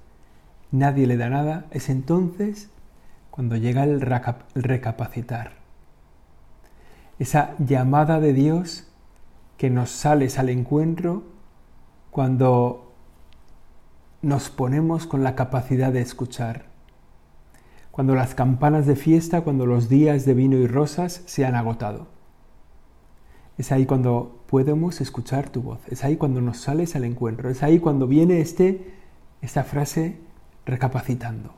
nadie 0.71 1.07
le 1.07 1.17
da 1.17 1.29
nada, 1.29 1.67
es 1.71 1.88
entonces 1.88 2.71
cuando 3.31 3.57
llega 3.57 3.85
el 3.85 4.00
recapacitar. 4.00 5.53
Esa 7.19 7.55
llamada 7.59 8.21
de 8.21 8.33
Dios 8.33 8.88
que 9.57 9.71
nos 9.71 9.91
sales 9.91 10.38
al 10.38 10.50
encuentro 10.50 11.25
cuando 12.11 12.93
nos 14.23 14.50
ponemos 14.50 15.07
con 15.07 15.25
la 15.25 15.35
capacidad 15.35 15.93
de 15.93 16.00
escuchar. 16.00 16.68
Cuando 17.99 18.14
las 18.14 18.37
campanas 18.37 18.87
de 18.87 18.95
fiesta, 18.95 19.40
cuando 19.40 19.67
los 19.67 19.88
días 19.88 20.25
de 20.25 20.33
vino 20.33 20.57
y 20.57 20.69
rosas 20.69 21.21
se 21.26 21.45
han 21.45 21.57
agotado. 21.57 22.07
Es 23.57 23.73
ahí 23.73 23.87
cuando 23.87 24.45
podemos 24.47 25.00
escuchar 25.00 25.49
tu 25.49 25.62
voz. 25.62 25.81
Es 25.88 26.05
ahí 26.05 26.17
cuando 26.17 26.40
nos 26.40 26.59
sales 26.59 26.95
al 26.95 27.02
encuentro. 27.02 27.50
Es 27.50 27.64
ahí 27.64 27.81
cuando 27.81 28.07
viene 28.07 28.40
este, 28.40 28.95
esta 29.43 29.64
frase 29.64 30.17
recapacitando. 30.64 31.52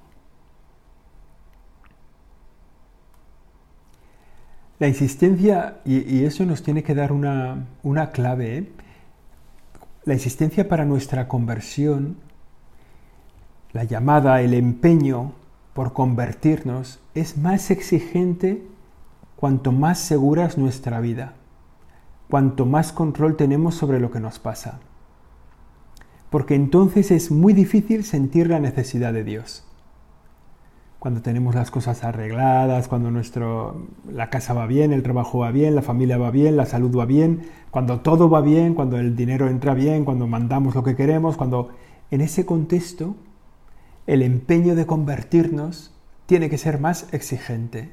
La 4.78 4.88
insistencia, 4.88 5.82
y, 5.85 6.25
eso 6.25 6.47
nos 6.47 6.62
tiene 6.62 6.82
que 6.82 6.94
dar 6.94 7.12
una, 7.12 7.66
clave, 8.14 8.56
¿eh? 8.56 8.73
la 10.04 10.14
insistencia 10.14 10.66
para 10.66 10.87
nuestra 10.87 11.28
conversión, 11.28 12.16
la 13.75 13.85
llamada, 13.85 14.40
el 14.40 14.54
empeño 14.54 15.35
por 15.75 15.93
convertirnos, 15.93 17.00
es 17.15 17.37
más 17.37 17.71
exigente 17.71 18.67
cuanto 19.37 19.73
más 19.73 19.99
segura 19.99 20.47
es 20.47 20.59
nuestra 20.59 21.00
vida, 21.00 21.35
cuanto 22.29 22.67
más 22.67 22.93
control 22.93 23.37
tenemos 23.37 23.75
sobre 23.75 24.00
lo 24.00 24.11
que 24.11 24.21
nos 24.21 24.39
pasa. 24.39 24.81
Porque 26.29 26.55
entonces 26.55 27.11
es 27.11 27.31
muy 27.31 27.53
difícil 27.53 28.05
sentir 28.05 28.49
la 28.49 28.61
necesidad 28.61 29.12
de 29.12 29.25
Dios 29.25 29.65
cuando 31.00 31.23
tenemos 31.23 31.55
las 31.55 31.71
cosas 31.71 32.05
arregladas, 32.05 32.87
cuando 32.87 33.11
nuestro, 33.11 33.87
la 34.07 34.29
casa 34.29 34.53
va 34.53 34.67
bien, 34.67 34.93
el 34.93 35.03
trabajo 35.03 35.39
va 35.39 35.50
bien, 35.50 35.75
la 35.75 35.81
familia 35.81 36.19
va 36.19 36.31
bien, 36.31 36.59
la 36.59 36.67
salud 36.67 36.95
va 36.97 37.07
bien, 37.07 37.41
cuando 37.71 38.00
todo 38.00 38.29
va 38.29 38.43
bien, 38.43 38.75
cuando 38.75 38.99
el 38.99 39.17
dinero 39.17 39.49
entra 39.49 39.73
bien, 39.73 40.05
cuando 40.05 40.27
mandamos 40.27 40.75
lo 40.75 40.85
que 40.85 40.97
queremos, 40.97 41.39
cuando 41.39 41.71
en 42.11 42.21
ese 42.21 42.45
contexto 42.45 43.17
el 44.11 44.23
empeño 44.23 44.75
de 44.75 44.87
convertirnos 44.87 45.93
tiene 46.26 46.50
que 46.50 46.59
ser 46.59 46.81
más 46.81 47.07
exigente. 47.14 47.93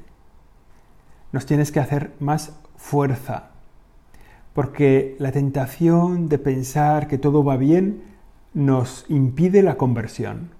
Nos 1.30 1.46
tienes 1.46 1.70
que 1.70 1.78
hacer 1.78 2.10
más 2.18 2.58
fuerza, 2.76 3.50
porque 4.52 5.14
la 5.20 5.30
tentación 5.30 6.28
de 6.28 6.38
pensar 6.38 7.06
que 7.06 7.18
todo 7.18 7.44
va 7.44 7.56
bien 7.56 8.02
nos 8.52 9.06
impide 9.08 9.62
la 9.62 9.76
conversión. 9.76 10.50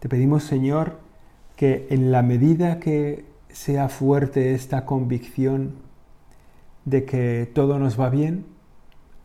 Te 0.00 0.08
pedimos, 0.08 0.42
Señor, 0.42 0.98
que 1.54 1.86
en 1.90 2.10
la 2.10 2.22
medida 2.22 2.80
que 2.80 3.24
sea 3.50 3.88
fuerte 3.88 4.52
esta 4.52 4.84
convicción 4.84 5.76
de 6.84 7.04
que 7.04 7.48
todo 7.54 7.78
nos 7.78 8.00
va 8.00 8.10
bien, 8.10 8.46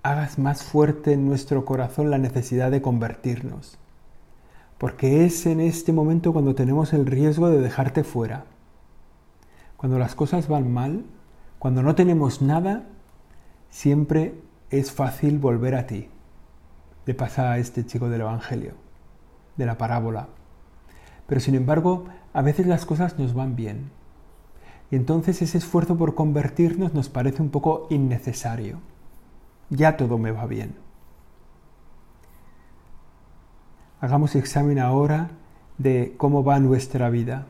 hagas 0.03 0.38
más 0.38 0.62
fuerte 0.62 1.13
en 1.13 1.25
nuestro 1.25 1.65
corazón 1.65 2.12
la 2.12 2.19
necesidad 2.19 2.69
de 2.69 2.84
convertirnos. 2.84 3.79
Porque 4.77 5.25
es 5.25 5.46
en 5.46 5.60
este 5.60 5.91
momento 5.91 6.34
cuando 6.34 6.53
tenemos 6.53 6.93
el 6.93 7.05
riesgo 7.05 7.50
de 7.50 7.60
dejarte 7.60 8.03
fuera. 8.03 8.46
Cuando 9.75 9.98
las 9.98 10.15
cosas 10.15 10.48
van 10.48 10.72
mal, 10.72 11.05
cuando 11.60 11.81
no 11.81 11.96
tenemos 11.96 12.41
nada, 12.41 12.86
siempre 13.69 14.36
es 14.69 14.91
fácil 14.91 15.39
volver 15.39 15.75
a 15.75 15.88
ti. 15.88 16.10
Le 17.06 17.13
pasa 17.13 17.51
a 17.51 17.58
este 17.58 17.86
chico 17.86 18.10
del 18.10 18.21
Evangelio, 18.21 18.73
de 19.56 19.65
la 19.65 19.78
parábola. 19.78 20.28
Pero 21.25 21.41
sin 21.41 21.56
embargo, 21.56 22.06
a 22.34 22.41
veces 22.41 22.67
las 22.67 22.86
cosas 22.86 23.17
nos 23.17 23.34
van 23.34 23.56
bien. 23.56 23.89
Y 24.91 24.95
entonces 24.95 25.41
ese 25.41 25.58
esfuerzo 25.58 25.97
por 25.97 26.15
convertirnos 26.15 26.93
nos 26.93 27.10
parece 27.10 27.41
un 27.41 27.49
poco 27.49 27.88
innecesario. 27.89 28.80
Ya 29.69 29.97
todo 29.97 30.17
me 30.17 30.32
va 30.32 30.45
bien. 30.45 30.75
Hagamos 33.99 34.36
examen 34.36 34.77
ahora 34.79 35.31
de 35.77 36.13
cómo 36.17 36.43
va 36.43 36.60
nuestra 36.60 37.10
vida. 37.10 37.47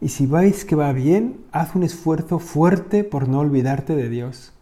Y 0.00 0.08
si 0.08 0.26
vais 0.26 0.64
que 0.64 0.74
va 0.74 0.92
bien, 0.92 1.44
haz 1.52 1.74
un 1.74 1.82
esfuerzo 1.82 2.38
fuerte 2.38 3.04
por 3.04 3.28
no 3.28 3.40
olvidarte 3.40 3.94
de 3.94 4.08
Dios. 4.08 4.52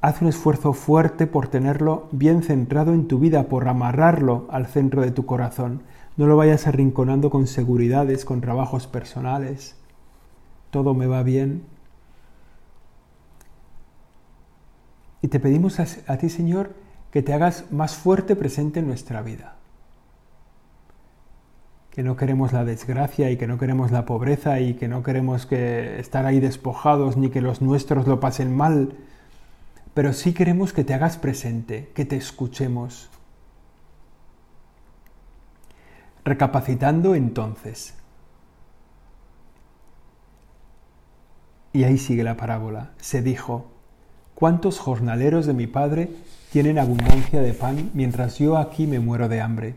Haz 0.00 0.20
un 0.20 0.28
esfuerzo 0.28 0.72
fuerte 0.72 1.26
por 1.26 1.48
tenerlo 1.48 2.08
bien 2.10 2.42
centrado 2.42 2.92
en 2.92 3.08
tu 3.08 3.18
vida, 3.18 3.44
por 3.44 3.68
amarrarlo 3.68 4.46
al 4.50 4.66
centro 4.66 5.02
de 5.02 5.10
tu 5.10 5.26
corazón. 5.26 5.82
No 6.16 6.26
lo 6.26 6.36
vayas 6.36 6.66
arrinconando 6.66 7.30
con 7.30 7.46
seguridades, 7.46 8.24
con 8.24 8.40
trabajos 8.40 8.86
personales. 8.86 9.76
Todo 10.70 10.92
me 10.94 11.06
va 11.06 11.22
bien. 11.22 11.62
Y 15.20 15.28
te 15.28 15.38
pedimos 15.38 15.78
a, 15.80 15.86
a 16.12 16.16
ti, 16.16 16.28
Señor, 16.28 16.74
que 17.12 17.22
te 17.22 17.34
hagas 17.34 17.70
más 17.70 17.94
fuerte 17.94 18.34
presente 18.34 18.80
en 18.80 18.86
nuestra 18.86 19.20
vida. 19.20 19.56
Que 21.90 22.02
no 22.02 22.16
queremos 22.16 22.54
la 22.54 22.64
desgracia 22.64 23.30
y 23.30 23.36
que 23.36 23.46
no 23.46 23.58
queremos 23.58 23.90
la 23.90 24.06
pobreza 24.06 24.60
y 24.60 24.74
que 24.74 24.88
no 24.88 25.02
queremos 25.02 25.44
que 25.44 26.00
estar 26.00 26.24
ahí 26.24 26.40
despojados 26.40 27.18
ni 27.18 27.28
que 27.28 27.42
los 27.42 27.60
nuestros 27.60 28.06
lo 28.06 28.18
pasen 28.18 28.56
mal, 28.56 28.96
pero 29.92 30.14
sí 30.14 30.32
queremos 30.32 30.72
que 30.72 30.84
te 30.84 30.94
hagas 30.94 31.18
presente, 31.18 31.90
que 31.94 32.06
te 32.06 32.16
escuchemos. 32.16 33.10
Recapacitando 36.24 37.14
entonces. 37.14 37.94
Y 41.74 41.84
ahí 41.84 41.98
sigue 41.98 42.24
la 42.24 42.38
parábola. 42.38 42.92
Se 42.96 43.20
dijo, 43.20 43.66
¿cuántos 44.34 44.78
jornaleros 44.78 45.44
de 45.44 45.52
mi 45.52 45.66
padre 45.66 46.10
tienen 46.52 46.78
abundancia 46.78 47.40
de 47.40 47.52
pan 47.52 47.90
mientras 47.94 48.38
yo 48.38 48.56
aquí 48.56 48.86
me 48.86 49.00
muero 49.00 49.28
de 49.28 49.40
hambre? 49.40 49.74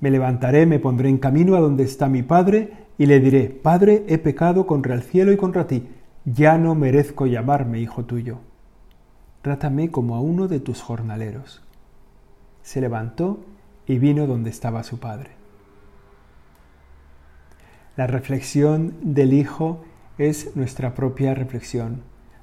Me 0.00 0.10
levantaré, 0.10 0.66
me 0.66 0.80
pondré 0.80 1.08
en 1.08 1.18
camino 1.18 1.54
a 1.54 1.60
donde 1.60 1.84
está 1.84 2.08
mi 2.08 2.22
padre 2.22 2.72
y 2.98 3.06
le 3.06 3.20
diré, 3.20 3.48
Padre, 3.48 4.04
he 4.08 4.18
pecado 4.18 4.66
contra 4.66 4.94
el 4.94 5.02
cielo 5.02 5.30
y 5.32 5.36
contra 5.36 5.66
ti, 5.66 5.88
ya 6.24 6.58
no 6.58 6.74
merezco 6.74 7.26
llamarme 7.26 7.80
hijo 7.80 8.04
tuyo 8.04 8.38
trátame 9.44 9.90
como 9.90 10.14
a 10.14 10.20
uno 10.20 10.48
de 10.48 10.58
tus 10.58 10.80
jornaleros. 10.80 11.60
Se 12.62 12.80
levantó 12.80 13.44
y 13.86 13.98
vino 13.98 14.26
donde 14.26 14.48
estaba 14.48 14.82
su 14.84 14.98
padre. 14.98 15.32
La 17.94 18.06
reflexión 18.06 18.94
del 19.02 19.34
Hijo 19.34 19.84
es 20.16 20.56
nuestra 20.56 20.94
propia 20.94 21.34
reflexión, 21.34 22.00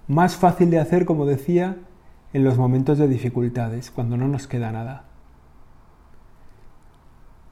más 0.07 0.35
fácil 0.35 0.69
de 0.69 0.77
hacer, 0.77 1.05
como 1.05 1.25
decía, 1.25 1.77
en 2.33 2.43
los 2.43 2.57
momentos 2.57 2.97
de 2.97 3.07
dificultades, 3.07 3.91
cuando 3.91 4.17
no 4.17 4.27
nos 4.27 4.47
queda 4.47 4.71
nada. 4.71 5.05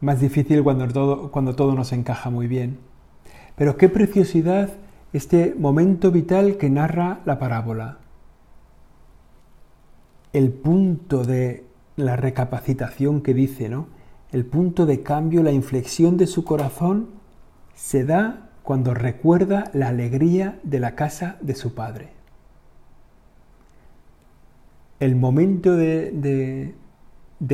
Más 0.01 0.19
difícil 0.19 0.63
cuando 0.63 0.87
todo, 0.87 1.31
cuando 1.31 1.55
todo 1.55 1.75
nos 1.75 1.91
encaja 1.91 2.29
muy 2.29 2.47
bien. 2.47 2.79
Pero 3.55 3.75
qué 3.77 3.89
preciosidad 3.89 4.69
este 5.11 5.55
momento 5.57 6.11
vital 6.11 6.57
que 6.57 6.69
narra 6.69 7.19
la 7.25 7.39
parábola 7.39 7.97
el 10.33 10.51
punto 10.51 11.23
de 11.23 11.65
la 11.95 12.15
recapacitación 12.15 13.21
que 13.21 13.33
dice, 13.33 13.69
¿no? 13.69 13.87
El 14.31 14.45
punto 14.45 14.85
de 14.85 15.01
cambio, 15.01 15.41
la 15.41 15.51
inflexión 15.51 16.17
de 16.17 16.27
su 16.27 16.43
corazón 16.43 17.09
se 17.73 18.05
da 18.05 18.49
cuando 18.61 18.93
recuerda 18.93 19.71
la 19.73 19.87
alegría 19.87 20.59
de 20.63 20.79
la 20.79 20.93
casa 20.93 21.37
de 21.41 21.55
su 21.55 21.73
padre. 21.73 22.18
El 24.99 25.15
momento 25.15 25.77
de, 25.77 26.75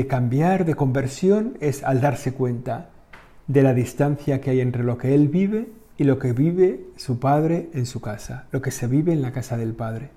cambiar, 0.08 0.66
de 0.66 0.74
conversión, 0.74 1.58
es 1.60 1.84
al 1.84 2.02
darse 2.02 2.34
cuenta 2.34 2.90
de 3.48 3.62
la 3.62 3.74
distancia 3.74 4.42
que 4.42 4.50
hay 4.50 4.62
entre 4.62 4.84
lo 4.84 4.98
que 4.98 5.14
él 5.14 5.28
vive 5.28 5.70
y 5.98 6.06
lo 6.06 6.18
que 6.18 6.34
vive 6.34 6.88
su 6.96 7.20
padre 7.20 7.70
en 7.74 7.86
su 7.86 8.02
casa, 8.02 8.48
lo 8.52 8.62
que 8.62 8.72
se 8.72 8.88
vive 8.88 9.14
en 9.14 9.22
la 9.22 9.32
casa 9.32 9.58
del 9.58 9.74
padre. 9.74 10.10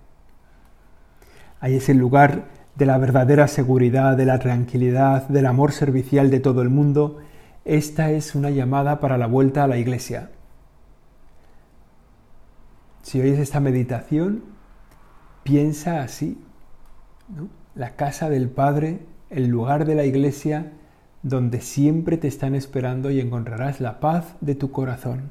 Ahí 1.60 1.74
es 1.74 1.88
el 1.88 1.98
lugar 1.98 2.46
de 2.76 2.86
la 2.86 2.96
verdadera 2.96 3.46
seguridad, 3.48 4.16
de 4.16 4.24
la 4.24 4.38
tranquilidad, 4.38 5.28
del 5.28 5.46
amor 5.46 5.72
servicial 5.72 6.30
de 6.30 6.40
todo 6.40 6.62
el 6.62 6.70
mundo. 6.70 7.18
Esta 7.64 8.10
es 8.10 8.34
una 8.34 8.50
llamada 8.50 9.00
para 9.00 9.18
la 9.18 9.26
vuelta 9.26 9.64
a 9.64 9.68
la 9.68 9.76
iglesia. 9.76 10.30
Si 13.02 13.20
oyes 13.20 13.38
esta 13.38 13.60
meditación, 13.60 14.44
piensa 15.42 16.02
así. 16.02 16.38
La 17.74 17.96
casa 17.96 18.28
del 18.30 18.48
Padre, 18.48 19.00
el 19.30 19.48
lugar 19.48 19.84
de 19.84 19.94
la 19.94 20.04
iglesia, 20.04 20.72
donde 21.22 21.60
siempre 21.60 22.16
te 22.16 22.28
están 22.28 22.54
esperando 22.54 23.10
y 23.10 23.20
encontrarás 23.20 23.80
la 23.80 24.00
paz 24.00 24.36
de 24.40 24.54
tu 24.54 24.70
corazón. 24.70 25.30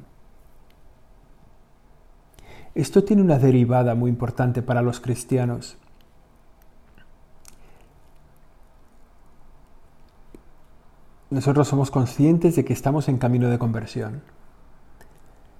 Esto 2.74 3.04
tiene 3.04 3.22
una 3.22 3.38
derivada 3.38 3.94
muy 3.94 4.10
importante 4.10 4.62
para 4.62 4.82
los 4.82 5.00
cristianos. 5.00 5.78
nosotros 11.30 11.68
somos 11.68 11.90
conscientes 11.90 12.56
de 12.56 12.64
que 12.64 12.72
estamos 12.72 13.08
en 13.08 13.18
camino 13.18 13.48
de 13.48 13.58
conversión. 13.58 14.22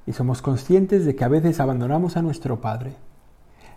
Y 0.07 0.15
somos 0.15 0.41
conscientes 0.41 1.05
de 1.05 1.15
que 1.15 1.25
a 1.25 1.29
veces 1.29 1.61
abandonamos 1.61 2.17
a 2.17 2.23
nuestro 2.23 2.61
Padre. 2.61 2.97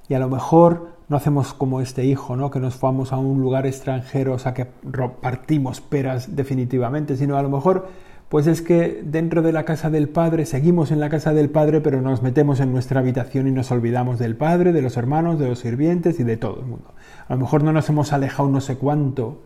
Y 0.07 0.13
a 0.13 0.19
lo 0.19 0.29
mejor 0.29 0.95
no 1.11 1.17
hacemos 1.17 1.53
como 1.53 1.81
este 1.81 2.05
hijo, 2.05 2.37
¿no? 2.37 2.49
que 2.51 2.61
nos 2.61 2.75
fuimos 2.75 3.11
a 3.11 3.17
un 3.17 3.41
lugar 3.41 3.65
extranjero, 3.67 4.31
o 4.33 4.39
sea, 4.39 4.53
que 4.53 4.65
partimos 4.65 5.81
peras 5.81 6.37
definitivamente, 6.37 7.17
sino 7.17 7.35
a 7.35 7.43
lo 7.43 7.49
mejor 7.49 7.89
pues 8.29 8.47
es 8.47 8.61
que 8.61 9.01
dentro 9.03 9.41
de 9.41 9.51
la 9.51 9.65
casa 9.65 9.89
del 9.89 10.07
Padre 10.07 10.45
seguimos 10.45 10.89
en 10.89 11.01
la 11.01 11.09
casa 11.09 11.33
del 11.33 11.49
Padre, 11.49 11.81
pero 11.81 12.01
nos 12.01 12.21
metemos 12.21 12.61
en 12.61 12.71
nuestra 12.71 13.01
habitación 13.01 13.49
y 13.49 13.51
nos 13.51 13.71
olvidamos 13.71 14.19
del 14.19 14.37
Padre, 14.37 14.71
de 14.71 14.81
los 14.81 14.95
hermanos, 14.95 15.37
de 15.37 15.49
los 15.49 15.59
sirvientes 15.59 16.17
y 16.21 16.23
de 16.23 16.37
todo 16.37 16.61
el 16.61 16.65
mundo. 16.65 16.93
A 17.27 17.33
lo 17.33 17.41
mejor 17.41 17.65
no 17.65 17.73
nos 17.73 17.89
hemos 17.89 18.13
alejado 18.13 18.49
no 18.49 18.61
sé 18.61 18.77
cuánto 18.77 19.41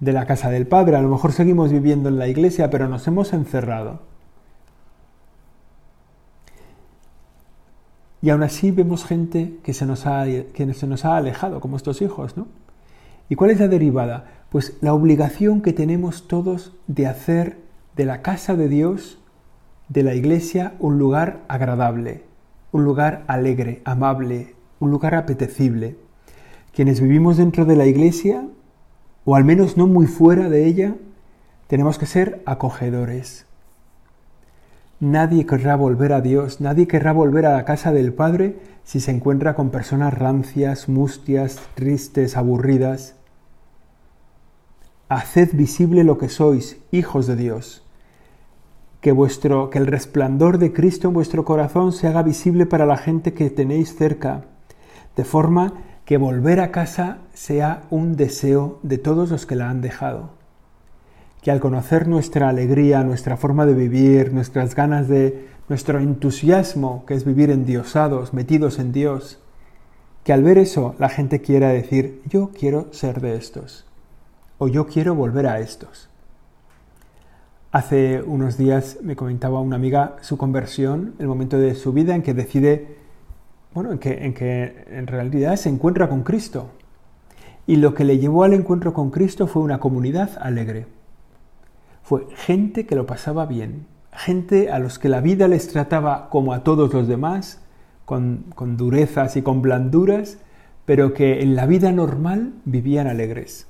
de 0.00 0.14
la 0.14 0.24
casa 0.24 0.48
del 0.48 0.66
Padre, 0.66 0.96
a 0.96 1.02
lo 1.02 1.10
mejor 1.10 1.32
seguimos 1.32 1.70
viviendo 1.70 2.08
en 2.08 2.18
la 2.18 2.26
iglesia, 2.26 2.70
pero 2.70 2.88
nos 2.88 3.06
hemos 3.06 3.34
encerrado. 3.34 4.15
Y 8.26 8.30
aún 8.30 8.42
así 8.42 8.72
vemos 8.72 9.04
gente 9.04 9.56
que 9.62 9.72
se 9.72 9.86
nos 9.86 10.04
ha, 10.04 10.24
que 10.24 10.74
se 10.74 10.88
nos 10.88 11.04
ha 11.04 11.16
alejado, 11.16 11.60
como 11.60 11.76
estos 11.76 12.02
hijos, 12.02 12.36
¿no? 12.36 12.48
¿Y 13.28 13.36
cuál 13.36 13.52
es 13.52 13.60
la 13.60 13.68
derivada? 13.68 14.42
Pues 14.50 14.78
la 14.80 14.94
obligación 14.94 15.62
que 15.62 15.72
tenemos 15.72 16.26
todos 16.26 16.72
de 16.88 17.06
hacer 17.06 17.58
de 17.94 18.04
la 18.04 18.22
casa 18.22 18.56
de 18.56 18.68
Dios, 18.68 19.20
de 19.88 20.02
la 20.02 20.16
iglesia, 20.16 20.74
un 20.80 20.98
lugar 20.98 21.44
agradable, 21.46 22.24
un 22.72 22.82
lugar 22.82 23.22
alegre, 23.28 23.80
amable, 23.84 24.56
un 24.80 24.90
lugar 24.90 25.14
apetecible. 25.14 25.96
Quienes 26.74 27.00
vivimos 27.00 27.36
dentro 27.36 27.64
de 27.64 27.76
la 27.76 27.86
iglesia, 27.86 28.44
o 29.24 29.36
al 29.36 29.44
menos 29.44 29.76
no 29.76 29.86
muy 29.86 30.08
fuera 30.08 30.48
de 30.48 30.66
ella, 30.66 30.96
tenemos 31.68 31.96
que 31.96 32.06
ser 32.06 32.42
acogedores. 32.44 33.45
Nadie 34.98 35.46
querrá 35.46 35.76
volver 35.76 36.12
a 36.12 36.20
Dios, 36.20 36.60
nadie 36.60 36.86
querrá 36.86 37.12
volver 37.12 37.46
a 37.46 37.52
la 37.52 37.64
casa 37.64 37.92
del 37.92 38.12
Padre 38.12 38.58
si 38.84 39.00
se 39.00 39.10
encuentra 39.10 39.54
con 39.54 39.70
personas 39.70 40.14
rancias, 40.14 40.88
mustias, 40.88 41.60
tristes, 41.74 42.36
aburridas. 42.36 43.14
Haced 45.08 45.50
visible 45.54 46.02
lo 46.02 46.18
que 46.18 46.28
sois, 46.28 46.78
hijos 46.90 47.26
de 47.26 47.36
Dios 47.36 47.86
que, 49.06 49.12
vuestro, 49.12 49.70
que 49.70 49.78
el 49.78 49.86
resplandor 49.86 50.58
de 50.58 50.72
Cristo 50.72 51.06
en 51.06 51.14
vuestro 51.14 51.44
corazón 51.44 51.92
se 51.92 52.08
haga 52.08 52.24
visible 52.24 52.66
para 52.66 52.86
la 52.86 52.96
gente 52.96 53.34
que 53.34 53.50
tenéis 53.50 53.94
cerca, 53.94 54.46
de 55.14 55.22
forma 55.22 55.74
que 56.04 56.16
volver 56.16 56.58
a 56.58 56.72
casa 56.72 57.18
sea 57.32 57.82
un 57.90 58.16
deseo 58.16 58.80
de 58.82 58.98
todos 58.98 59.30
los 59.30 59.46
que 59.46 59.54
la 59.54 59.70
han 59.70 59.80
dejado. 59.80 60.35
Que 61.46 61.52
al 61.52 61.60
conocer 61.60 62.08
nuestra 62.08 62.48
alegría, 62.48 63.04
nuestra 63.04 63.36
forma 63.36 63.66
de 63.66 63.74
vivir, 63.74 64.32
nuestras 64.32 64.74
ganas 64.74 65.06
de, 65.06 65.46
nuestro 65.68 66.00
entusiasmo, 66.00 67.04
que 67.06 67.14
es 67.14 67.24
vivir 67.24 67.50
endiosados, 67.50 68.34
metidos 68.34 68.80
en 68.80 68.90
Dios, 68.90 69.38
que 70.24 70.32
al 70.32 70.42
ver 70.42 70.58
eso 70.58 70.96
la 70.98 71.08
gente 71.08 71.42
quiera 71.42 71.68
decir, 71.68 72.20
yo 72.28 72.50
quiero 72.50 72.92
ser 72.92 73.20
de 73.20 73.36
estos, 73.36 73.86
o 74.58 74.66
yo 74.66 74.88
quiero 74.88 75.14
volver 75.14 75.46
a 75.46 75.60
estos. 75.60 76.08
Hace 77.70 78.22
unos 78.22 78.58
días 78.58 78.98
me 79.00 79.14
comentaba 79.14 79.60
una 79.60 79.76
amiga 79.76 80.16
su 80.22 80.36
conversión, 80.36 81.14
el 81.20 81.28
momento 81.28 81.60
de 81.60 81.76
su 81.76 81.92
vida 81.92 82.16
en 82.16 82.22
que 82.22 82.34
decide, 82.34 82.96
bueno, 83.72 83.92
en 83.92 84.00
que 84.00 84.24
en, 84.24 84.34
que 84.34 84.84
en 84.90 85.06
realidad 85.06 85.54
se 85.54 85.68
encuentra 85.68 86.08
con 86.08 86.24
Cristo. 86.24 86.70
Y 87.68 87.76
lo 87.76 87.94
que 87.94 88.02
le 88.02 88.18
llevó 88.18 88.42
al 88.42 88.52
encuentro 88.52 88.92
con 88.92 89.12
Cristo 89.12 89.46
fue 89.46 89.62
una 89.62 89.78
comunidad 89.78 90.30
alegre. 90.40 90.95
Fue 92.06 92.28
gente 92.36 92.86
que 92.86 92.94
lo 92.94 93.04
pasaba 93.04 93.46
bien, 93.46 93.88
gente 94.12 94.70
a 94.70 94.78
los 94.78 95.00
que 95.00 95.08
la 95.08 95.20
vida 95.20 95.48
les 95.48 95.66
trataba 95.66 96.30
como 96.30 96.52
a 96.52 96.62
todos 96.62 96.94
los 96.94 97.08
demás, 97.08 97.60
con, 98.04 98.44
durezas 98.76 99.36
y 99.36 99.42
con 99.42 99.60
blanduras, 99.60 100.38
pero 100.84 101.14
que 101.14 101.42
en 101.42 101.56
la 101.56 101.66
vida 101.66 101.90
normal 101.90 102.52
vivían 102.64 103.08
alegres. 103.08 103.66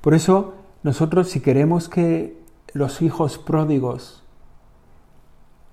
Por 0.00 0.14
eso 0.14 0.54
nosotros 0.84 1.28
si 1.28 1.40
queremos 1.40 1.88
que 1.88 2.38
los 2.72 3.02
hijos 3.02 3.36
pródigos 3.36 4.22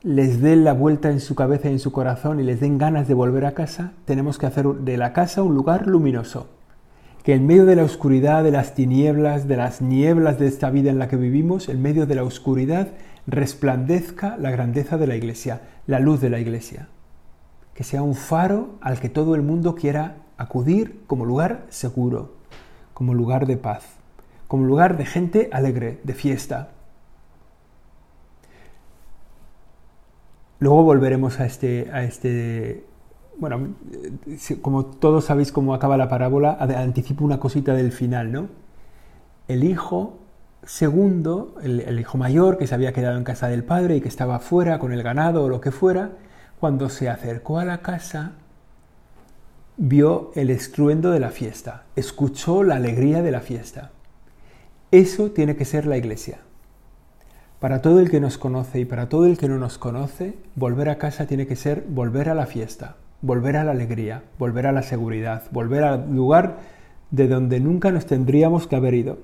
les 0.02 0.42
den 0.42 0.64
la 0.64 0.74
vuelta 0.74 1.12
en 1.12 1.20
su 1.20 1.36
cabeza 1.36 1.70
y 1.70 1.74
en 1.74 1.80
su 1.80 1.92
corazón 1.92 2.40
y 2.40 2.44
les 2.44 2.60
den 2.60 2.80
ganas 2.80 3.08
de 3.08 3.14
volver 3.14 3.46
a 3.46 3.54
casa, 3.54 3.94
tenemos 4.06 4.40
que 4.40 4.48
hacer 4.48 4.66
de 4.66 4.98
la 4.98 5.14
casa 5.14 5.44
un 5.44 5.54
lugar 5.54 5.86
luminoso. 5.86 6.57
Que 7.28 7.36
en 7.36 7.46
medio 7.46 7.66
de 7.66 7.76
la 7.76 7.84
oscuridad, 7.84 8.44
de 8.44 8.52
las 8.52 8.74
tinieblas, 8.74 9.48
de 9.48 9.58
las 9.58 9.82
nieblas 9.82 10.40
de 10.40 10.48
esta 10.48 10.70
vida 10.70 10.90
en 10.90 10.98
la 10.98 11.10
que 11.10 11.18
vivimos, 11.18 11.68
en 11.68 11.82
medio 11.82 12.06
de 12.06 12.16
la 12.16 12.24
oscuridad, 12.24 12.88
resplandezca 13.28 14.38
la 14.38 14.50
grandeza 14.50 14.98
de 14.98 15.08
la 15.08 15.16
iglesia, 15.18 15.62
la 15.86 16.00
luz 16.00 16.22
de 16.22 16.30
la 16.30 16.40
iglesia. 16.40 16.88
Que 17.74 17.84
sea 17.84 18.02
un 18.02 18.16
faro 18.16 18.80
al 18.82 19.00
que 19.00 19.10
todo 19.10 19.36
el 19.36 19.44
mundo 19.44 19.76
quiera 19.76 20.16
acudir 20.38 21.02
como 21.06 21.26
lugar 21.26 21.66
seguro, 21.70 22.38
como 22.94 23.14
lugar 23.14 23.46
de 23.46 23.58
paz 23.58 23.98
como 24.48 24.66
lugar 24.66 24.98
de 24.98 25.06
gente 25.06 25.50
alegre, 25.52 26.00
de 26.04 26.14
fiesta. 26.14 26.72
Luego 30.60 30.84
volveremos 30.84 31.40
a 31.40 31.46
este, 31.46 31.90
a 31.92 32.04
este, 32.04 32.86
bueno, 33.40 33.76
como 34.62 34.86
todos 34.86 35.26
sabéis 35.26 35.52
cómo 35.52 35.74
acaba 35.74 35.98
la 35.98 36.10
parábola, 36.10 36.58
anticipo 36.60 37.24
una 37.24 37.40
cosita 37.40 37.74
del 37.74 37.92
final, 37.92 38.32
¿no? 38.32 38.48
El 39.48 39.64
hijo 39.64 40.20
segundo, 40.64 41.56
el, 41.62 41.80
el, 41.82 42.00
hijo 42.00 42.18
mayor 42.18 42.58
que 42.58 42.68
se 42.68 42.76
había 42.76 42.92
quedado 42.92 43.18
en 43.18 43.24
casa 43.24 43.48
del 43.48 43.64
padre 43.64 43.98
y 43.98 44.02
que 44.02 44.10
estaba 44.10 44.40
fuera 44.40 44.80
con 44.80 44.92
el 44.92 45.04
ganado 45.04 45.46
o 45.46 45.50
lo 45.50 45.62
que 45.62 45.72
fuera, 45.72 46.12
cuando 46.60 46.90
se 46.90 47.10
acercó 47.10 47.60
a 47.60 47.66
la 47.66 47.82
casa, 47.82 48.34
vio 49.78 50.32
el 50.36 50.50
estruendo 50.50 51.12
de 51.12 51.20
la 51.20 51.30
fiesta, 51.30 51.84
escuchó 51.96 52.64
la 52.64 52.76
alegría 52.76 53.22
de 53.22 53.32
la 53.32 53.42
fiesta. 53.42 53.92
Eso 54.92 55.32
tiene 55.32 55.56
que 55.56 55.66
ser 55.66 55.86
la 55.86 55.98
iglesia. 55.98 56.40
Para 57.60 57.82
todo 57.82 58.00
el 58.00 58.10
que 58.10 58.20
nos 58.20 58.38
conoce 58.38 58.80
y 58.80 58.86
para 58.86 59.10
todo 59.10 59.26
el 59.26 59.38
que 59.38 59.48
no 59.48 59.58
nos 59.58 59.78
conoce, 59.78 60.38
volver 60.56 60.90
a 60.90 60.98
casa 60.98 61.28
tiene 61.28 61.48
que 61.48 61.56
ser 61.56 61.86
volver 61.88 62.30
a 62.30 62.36
la 62.36 62.46
fiesta, 62.46 62.98
volver 63.22 63.58
a 63.58 63.64
la 63.64 63.72
alegría, 63.72 64.24
volver 64.38 64.68
a 64.68 64.72
la 64.72 64.84
seguridad, 64.84 65.44
volver 65.52 65.84
al 65.84 66.16
lugar 66.16 66.58
de 67.12 67.28
donde 67.28 67.60
nunca 67.60 67.92
nos 67.92 68.06
tendríamos 68.06 68.68
que 68.68 68.76
haber 68.76 68.94
ido. 68.94 69.18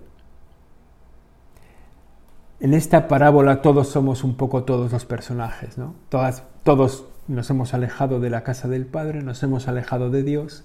En 2.59 2.73
esta 2.73 3.07
parábola 3.07 3.61
todos 3.61 3.89
somos 3.89 4.23
un 4.23 4.35
poco 4.35 4.63
todos 4.63 4.91
los 4.91 5.05
personajes, 5.05 5.77
¿no? 5.77 5.95
Todas, 6.09 6.43
todos 6.63 7.05
nos 7.27 7.49
hemos 7.49 7.73
alejado 7.73 8.19
de 8.19 8.29
la 8.29 8.43
casa 8.43 8.67
del 8.67 8.85
Padre, 8.85 9.21
nos 9.21 9.43
hemos 9.43 9.67
alejado 9.67 10.09
de 10.09 10.23
Dios, 10.23 10.63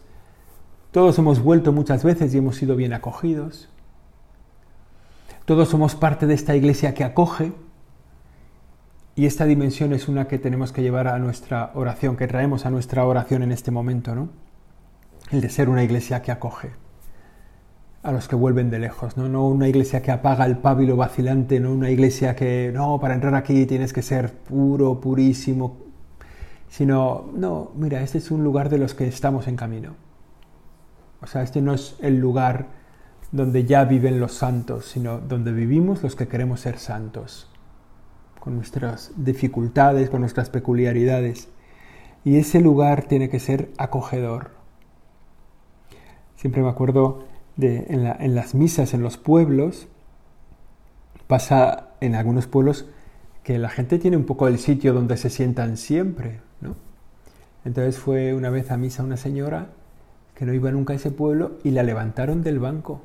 todos 0.92 1.18
hemos 1.18 1.40
vuelto 1.40 1.72
muchas 1.72 2.04
veces 2.04 2.32
y 2.34 2.38
hemos 2.38 2.56
sido 2.56 2.76
bien 2.76 2.92
acogidos, 2.92 3.68
todos 5.44 5.68
somos 5.68 5.94
parte 5.94 6.26
de 6.26 6.34
esta 6.34 6.54
iglesia 6.54 6.94
que 6.94 7.04
acoge 7.04 7.52
y 9.18 9.26
esta 9.26 9.46
dimensión 9.46 9.92
es 9.92 10.07
una 10.07 10.28
que 10.28 10.38
tenemos 10.38 10.70
que 10.70 10.81
llevar 10.81 11.09
a 11.09 11.18
nuestra 11.18 11.72
oración, 11.74 12.16
que 12.16 12.28
traemos 12.28 12.66
a 12.66 12.70
nuestra 12.70 13.04
oración 13.04 13.42
en 13.42 13.50
este 13.50 13.72
momento, 13.72 14.14
¿no? 14.14 14.28
El 15.33 15.40
de 15.40 15.48
ser 15.48 15.68
una 15.68 15.83
iglesia 15.83 16.22
que 16.22 16.31
acoge 16.31 16.70
a 18.04 18.12
los 18.12 18.28
que 18.28 18.37
vuelven 18.37 18.70
de 18.70 18.78
lejos, 18.78 19.16
¿no? 19.16 19.28
No 19.28 19.48
una 19.48 19.66
iglesia 19.66 20.02
que 20.02 20.12
apaga 20.12 20.46
el 20.46 20.59
pábilo 20.59 20.94
vacilante, 20.94 21.59
no 21.59 21.72
una 21.72 21.90
iglesia 21.90 22.37
que, 22.37 22.70
no, 22.72 23.00
para 23.00 23.14
entrar 23.14 23.35
aquí 23.35 23.66
tienes 23.66 23.92
que 23.92 24.02
ser 24.02 24.33
puro, 24.33 25.00
purísimo, 25.00 25.78
sino, 26.68 27.28
no, 27.35 27.72
mira, 27.74 28.02
este 28.02 28.18
es 28.18 28.31
un 28.31 28.44
lugar 28.44 28.68
de 28.68 28.78
los 28.78 28.94
que 28.94 29.09
estamos 29.09 29.48
en 29.48 29.57
camino. 29.57 29.96
O 31.20 31.26
sea, 31.26 31.42
este 31.42 31.61
no 31.61 31.74
es 31.74 31.96
el 32.02 32.20
lugar 32.20 32.66
donde 33.33 33.64
ya 33.64 33.85
viven 33.85 34.20
los 34.20 34.35
santos, 34.35 34.87
sino 34.87 35.18
donde 35.18 35.50
vivimos 35.50 36.04
los 36.04 36.14
que 36.14 36.28
queremos 36.28 36.61
ser 36.61 36.78
santos, 36.78 37.47
con 38.40 38.57
nuestras 38.57 39.12
dificultades, 39.16 40.11
con 40.11 40.20
nuestras 40.20 40.51
peculiaridades. 40.51 41.48
Y 42.24 42.37
ese 42.37 42.61
lugar 42.61 43.05
tiene 43.05 43.29
que 43.29 43.40
ser 43.40 43.70
acogedor. 43.79 44.51
Siempre 46.37 46.62
me 46.62 46.68
acuerdo 46.68 47.24
de 47.57 47.87
en, 47.88 48.35
las 48.35 48.55
misas 48.55 48.94
en 48.94 49.03
los 49.03 49.16
pueblos, 49.16 49.88
pasa 51.27 51.90
en 52.01 52.14
algunos 52.14 52.46
pueblos 52.46 52.87
que 53.42 53.59
la 53.59 53.68
gente 53.68 53.98
tiene 53.98 54.16
un 54.16 54.24
poco 54.24 54.46
el 54.46 54.59
sitio 54.59 54.92
donde 54.92 55.16
se 55.16 55.31
sientan 55.31 55.77
siempre, 55.77 56.40
¿no? 56.61 56.77
Entonces 57.64 57.98
fue 57.98 58.35
una 58.35 58.51
vez 58.51 58.70
a 58.70 58.77
misa 58.77 59.03
una 59.03 59.16
señora 59.16 59.70
que 60.35 60.46
no 60.46 60.55
iba 60.55 60.70
nunca 60.70 60.92
a 60.92 60.96
ese 60.96 61.11
pueblo 61.11 61.59
y 61.64 61.72
la 61.72 61.83
levantaron 61.83 62.42
del 62.42 62.61
banco 62.61 63.03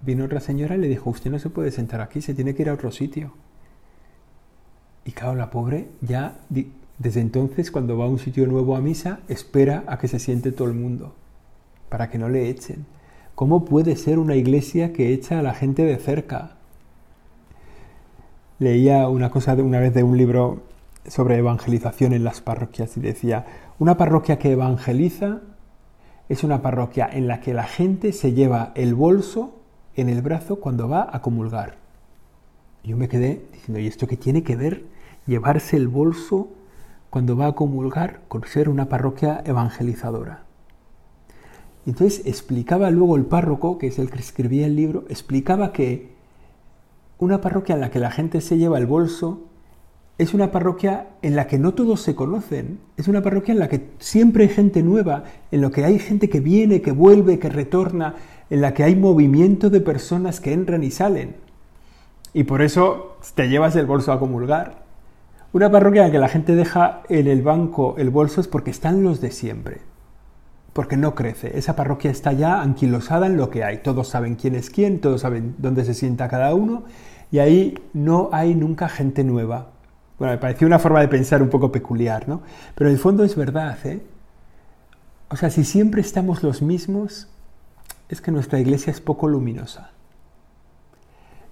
Vino 0.00 0.24
otra 0.24 0.40
señora 0.40 0.76
y 0.76 0.78
le 0.78 0.88
dijo, 0.88 1.10
usted 1.10 1.30
no 1.30 1.38
se 1.38 1.50
puede 1.50 1.72
sentar 1.72 2.00
aquí, 2.00 2.20
se 2.20 2.34
tiene 2.34 2.54
que 2.54 2.62
ir 2.62 2.68
a 2.68 2.74
otro 2.74 2.92
sitio. 2.92 3.32
Y 5.08 5.12
claro, 5.12 5.34
la 5.36 5.48
pobre 5.48 5.88
ya 6.02 6.36
desde 6.98 7.22
entonces 7.22 7.70
cuando 7.70 7.96
va 7.96 8.04
a 8.04 8.08
un 8.08 8.18
sitio 8.18 8.46
nuevo 8.46 8.76
a 8.76 8.82
misa, 8.82 9.20
espera 9.26 9.84
a 9.86 9.98
que 9.98 10.06
se 10.06 10.18
siente 10.18 10.52
todo 10.52 10.68
el 10.68 10.74
mundo, 10.74 11.14
para 11.88 12.10
que 12.10 12.18
no 12.18 12.28
le 12.28 12.50
echen. 12.50 12.84
¿Cómo 13.34 13.64
puede 13.64 13.96
ser 13.96 14.18
una 14.18 14.36
iglesia 14.36 14.92
que 14.92 15.14
echa 15.14 15.38
a 15.38 15.42
la 15.42 15.54
gente 15.54 15.86
de 15.86 15.96
cerca? 15.96 16.58
leía 18.58 19.08
una 19.08 19.30
cosa 19.30 19.56
de 19.56 19.62
una 19.62 19.80
vez 19.80 19.94
de 19.94 20.02
un 20.02 20.18
libro 20.18 20.64
sobre 21.06 21.38
evangelización 21.38 22.12
en 22.12 22.22
las 22.22 22.42
parroquias 22.42 22.94
y 22.98 23.00
decía, 23.00 23.46
una 23.78 23.96
parroquia 23.96 24.38
que 24.38 24.52
evangeliza 24.52 25.40
es 26.28 26.44
una 26.44 26.60
parroquia 26.60 27.08
en 27.10 27.28
la 27.28 27.40
que 27.40 27.54
la 27.54 27.64
gente 27.64 28.12
se 28.12 28.34
lleva 28.34 28.72
el 28.74 28.94
bolso 28.94 29.54
en 29.96 30.10
el 30.10 30.20
brazo 30.20 30.56
cuando 30.56 30.86
va 30.86 31.08
a 31.10 31.22
comulgar. 31.22 31.76
Yo 32.84 32.98
me 32.98 33.08
quedé 33.08 33.46
diciendo, 33.52 33.80
¿y 33.80 33.86
esto 33.86 34.06
qué 34.06 34.18
tiene 34.18 34.42
que 34.42 34.56
ver 34.56 34.97
llevarse 35.28 35.76
el 35.76 35.86
bolso 35.86 36.48
cuando 37.10 37.36
va 37.36 37.46
a 37.46 37.54
comulgar 37.54 38.22
con 38.26 38.44
ser 38.44 38.68
una 38.68 38.88
parroquia 38.88 39.42
evangelizadora? 39.44 40.44
Entonces 41.86 42.26
explicaba 42.26 42.90
luego 42.90 43.16
el 43.16 43.26
párroco, 43.26 43.78
que 43.78 43.86
es 43.86 43.98
el 44.00 44.10
que 44.10 44.18
escribía 44.18 44.66
el 44.66 44.74
libro, 44.74 45.04
explicaba 45.08 45.72
que 45.72 46.18
una 47.18 47.40
parroquia 47.40 47.76
en 47.76 47.80
la 47.80 47.90
que 47.90 47.98
la 47.98 48.10
gente 48.10 48.40
se 48.40 48.58
lleva 48.58 48.78
el 48.78 48.86
bolso 48.86 49.44
es 50.18 50.34
una 50.34 50.50
parroquia 50.50 51.10
en 51.22 51.36
la 51.36 51.46
que 51.46 51.58
no 51.58 51.74
todos 51.74 52.00
se 52.00 52.16
conocen, 52.16 52.80
es 52.96 53.06
una 53.06 53.22
parroquia 53.22 53.52
en 53.52 53.60
la 53.60 53.68
que 53.68 53.90
siempre 54.00 54.44
hay 54.44 54.50
gente 54.50 54.82
nueva, 54.82 55.22
en 55.52 55.60
la 55.60 55.70
que 55.70 55.84
hay 55.84 56.00
gente 56.00 56.28
que 56.28 56.40
viene, 56.40 56.82
que 56.82 56.90
vuelve, 56.90 57.38
que 57.38 57.48
retorna, 57.48 58.16
en 58.50 58.60
la 58.60 58.74
que 58.74 58.82
hay 58.82 58.96
movimiento 58.96 59.70
de 59.70 59.80
personas 59.80 60.40
que 60.40 60.52
entran 60.52 60.82
y 60.82 60.90
salen. 60.90 61.36
Y 62.34 62.44
por 62.44 62.62
eso 62.62 63.16
te 63.34 63.48
llevas 63.48 63.76
el 63.76 63.86
bolso 63.86 64.12
a 64.12 64.18
comulgar. 64.18 64.87
Una 65.52 65.70
parroquia 65.70 66.06
en 66.06 66.12
que 66.12 66.18
la 66.18 66.28
gente 66.28 66.54
deja 66.54 67.02
en 67.08 67.26
el 67.26 67.42
banco 67.42 67.94
el 67.98 68.10
bolso 68.10 68.40
es 68.40 68.48
porque 68.48 68.70
están 68.70 69.02
los 69.02 69.20
de 69.20 69.30
siempre, 69.30 69.80
porque 70.72 70.96
no 70.96 71.14
crece. 71.14 71.56
Esa 71.58 71.74
parroquia 71.74 72.10
está 72.10 72.32
ya 72.32 72.60
anquilosada 72.60 73.26
en 73.26 73.36
lo 73.36 73.50
que 73.50 73.64
hay. 73.64 73.78
Todos 73.78 74.08
saben 74.08 74.34
quién 74.34 74.54
es 74.54 74.70
quién, 74.70 75.00
todos 75.00 75.22
saben 75.22 75.54
dónde 75.58 75.84
se 75.84 75.94
sienta 75.94 76.28
cada 76.28 76.54
uno, 76.54 76.84
y 77.30 77.38
ahí 77.38 77.78
no 77.92 78.30
hay 78.32 78.54
nunca 78.54 78.88
gente 78.88 79.24
nueva 79.24 79.68
bueno, 80.18 80.32
me 80.32 80.38
pareció 80.38 80.66
una 80.66 80.80
forma 80.80 81.00
de 81.00 81.08
pensar 81.08 81.42
un 81.42 81.48
poco 81.48 81.70
peculiar, 81.70 82.28
¿no? 82.28 82.42
Pero 82.74 82.90
en 82.90 82.94
el 82.94 83.00
fondo 83.00 83.22
es 83.22 83.36
verdad, 83.36 83.78
¿eh? 83.86 84.02
O 85.30 85.36
sea, 85.36 85.50
si 85.50 85.64
siempre 85.64 86.00
estamos 86.00 86.42
los 86.42 86.60
mismos, 86.60 87.28
es 88.08 88.20
que 88.20 88.32
nuestra 88.32 88.58
iglesia 88.58 88.90
es 88.90 89.00
poco 89.00 89.28
luminosa. 89.28 89.92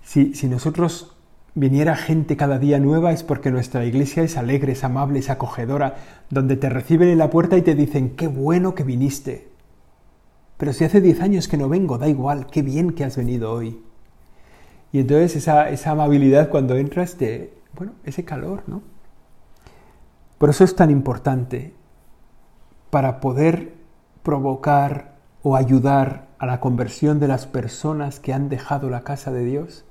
Si, 0.02 0.35
si 0.35 0.48
nosotros 0.48 1.15
viniera 1.57 1.97
gente 1.97 2.37
cada 2.37 2.59
día 2.59 2.79
nueva 2.79 3.12
es 3.12 3.23
porque 3.23 3.51
nuestra 3.51 3.85
iglesia 3.87 4.23
es 4.23 4.37
alegre, 4.37 4.73
es 4.73 4.85
amable, 4.85 5.19
es 5.19 5.31
acogedora, 5.31 5.97
donde 6.29 6.57
te 6.57 6.69
reciben 6.69 7.09
en 7.09 7.19
la 7.19 7.31
puerta 7.31 7.57
y 7.57 7.62
te 7.62 7.75
dicen, 7.75 8.14
qué 8.14 8.29
bueno 8.29 8.75
que 8.75 8.85
viniste. 8.85 9.49
Pero 10.59 10.75
si 10.75 10.85
hace 10.85 11.01
diez 11.01 11.21
años 11.23 11.49
que 11.49 11.57
no 11.57 11.71
vengo, 11.71 11.97
da 11.97 12.09
igual, 12.09 12.47
qué 12.47 12.61
bien 12.61 12.92
que 12.92 13.05
has 13.05 13.16
venido 13.16 13.51
hoy. 13.51 13.81
Y 14.92 15.01
entonces 15.01 15.35
esa, 15.35 15.71
esa 15.71 15.92
amabilidad 15.92 16.51
cuando 16.51 16.77
entras 16.77 17.16
te, 17.16 17.55
bueno, 17.75 17.92
ese 18.05 18.25
calor, 18.25 18.62
¿no? 18.66 18.83
Por 20.37 20.51
eso 20.51 20.62
es 20.62 20.77
tan 20.77 20.90
importante 20.90 21.73
para 22.90 23.19
poder 23.21 23.73
provocar 24.23 25.16
o 25.42 25.57
ayudar 25.57 26.29
a 26.38 26.45
la 26.45 26.61
conversión 26.61 27.19
de 27.19 27.29
las 27.29 27.47
personas 27.47 28.21
que 28.21 28.35
han 28.35 28.51
dejado 28.51 28.90
la 28.90 29.05
casa 29.05 29.33
de 29.33 29.45
Dios, 29.45 29.86